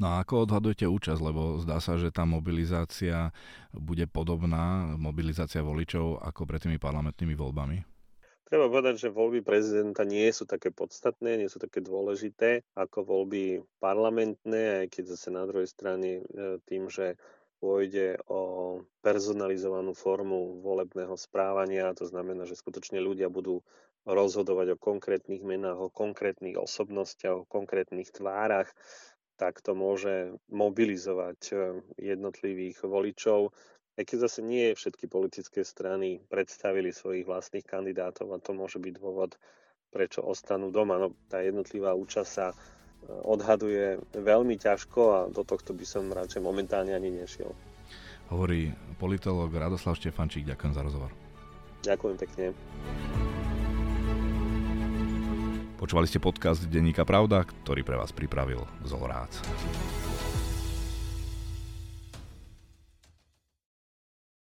No 0.00 0.06
a 0.08 0.24
ako 0.24 0.48
odhadujete 0.48 0.88
účasť, 0.88 1.20
lebo 1.20 1.60
zdá 1.60 1.80
sa, 1.80 2.00
že 2.00 2.12
tá 2.12 2.24
mobilizácia 2.24 3.32
bude 3.72 4.08
podobná, 4.08 4.96
mobilizácia 4.96 5.60
voličov 5.60 6.20
ako 6.24 6.48
pred 6.48 6.60
tými 6.64 6.76
parlamentnými 6.80 7.36
voľbami? 7.36 7.91
Treba 8.52 8.68
povedať, 8.68 9.08
že 9.08 9.16
voľby 9.16 9.40
prezidenta 9.40 10.04
nie 10.04 10.28
sú 10.28 10.44
také 10.44 10.68
podstatné, 10.68 11.40
nie 11.40 11.48
sú 11.48 11.56
také 11.56 11.80
dôležité 11.80 12.60
ako 12.76 13.00
voľby 13.00 13.64
parlamentné, 13.80 14.84
aj 14.84 14.86
keď 14.92 15.16
zase 15.16 15.32
na 15.32 15.48
druhej 15.48 15.64
strane 15.64 16.20
e, 16.20 16.60
tým, 16.68 16.92
že 16.92 17.16
pôjde 17.64 18.20
o 18.28 18.84
personalizovanú 19.00 19.96
formu 19.96 20.60
volebného 20.60 21.16
správania, 21.16 21.96
to 21.96 22.04
znamená, 22.04 22.44
že 22.44 22.60
skutočne 22.60 23.00
ľudia 23.00 23.32
budú 23.32 23.64
rozhodovať 24.04 24.76
o 24.76 24.82
konkrétnych 24.84 25.40
menách, 25.40 25.88
o 25.88 25.88
konkrétnych 25.88 26.60
osobnostiach, 26.60 27.48
o 27.48 27.48
konkrétnych 27.48 28.12
tvárach, 28.12 28.68
tak 29.40 29.64
to 29.64 29.72
môže 29.72 30.36
mobilizovať 30.52 31.40
e, 31.48 31.54
jednotlivých 31.96 32.84
voličov. 32.84 33.48
Aj 33.92 34.04
keď 34.08 34.24
zase 34.24 34.40
nie 34.40 34.72
všetky 34.72 35.04
politické 35.04 35.60
strany 35.68 36.24
predstavili 36.32 36.96
svojich 36.96 37.28
vlastných 37.28 37.66
kandidátov 37.68 38.32
a 38.32 38.40
to 38.40 38.56
môže 38.56 38.80
byť 38.80 38.92
dôvod, 38.96 39.36
prečo 39.92 40.24
ostanú 40.24 40.72
doma. 40.72 40.96
No, 40.96 41.12
tá 41.28 41.44
jednotlivá 41.44 41.92
účasť 41.92 42.30
sa 42.30 42.46
e, 42.50 42.56
odhaduje 43.12 44.00
veľmi 44.16 44.56
ťažko 44.56 45.00
a 45.12 45.18
do 45.28 45.44
tohto 45.44 45.76
by 45.76 45.84
som 45.84 46.08
radšej 46.08 46.40
momentálne 46.40 46.96
ani 46.96 47.12
nešiel. 47.12 47.52
Hovorí 48.32 48.72
politolog 48.96 49.52
Radoslav 49.52 50.00
Štefančík. 50.00 50.48
Ďakujem 50.48 50.72
za 50.72 50.80
rozhovor. 50.80 51.12
Ďakujem 51.84 52.16
pekne. 52.16 52.44
Počúvali 55.76 56.06
ste 56.08 56.22
podcast 56.22 56.64
Denníka 56.64 57.04
Pravda, 57.04 57.44
ktorý 57.44 57.84
pre 57.84 58.00
vás 58.00 58.14
pripravil 58.14 58.64
Zolorác. 58.86 59.34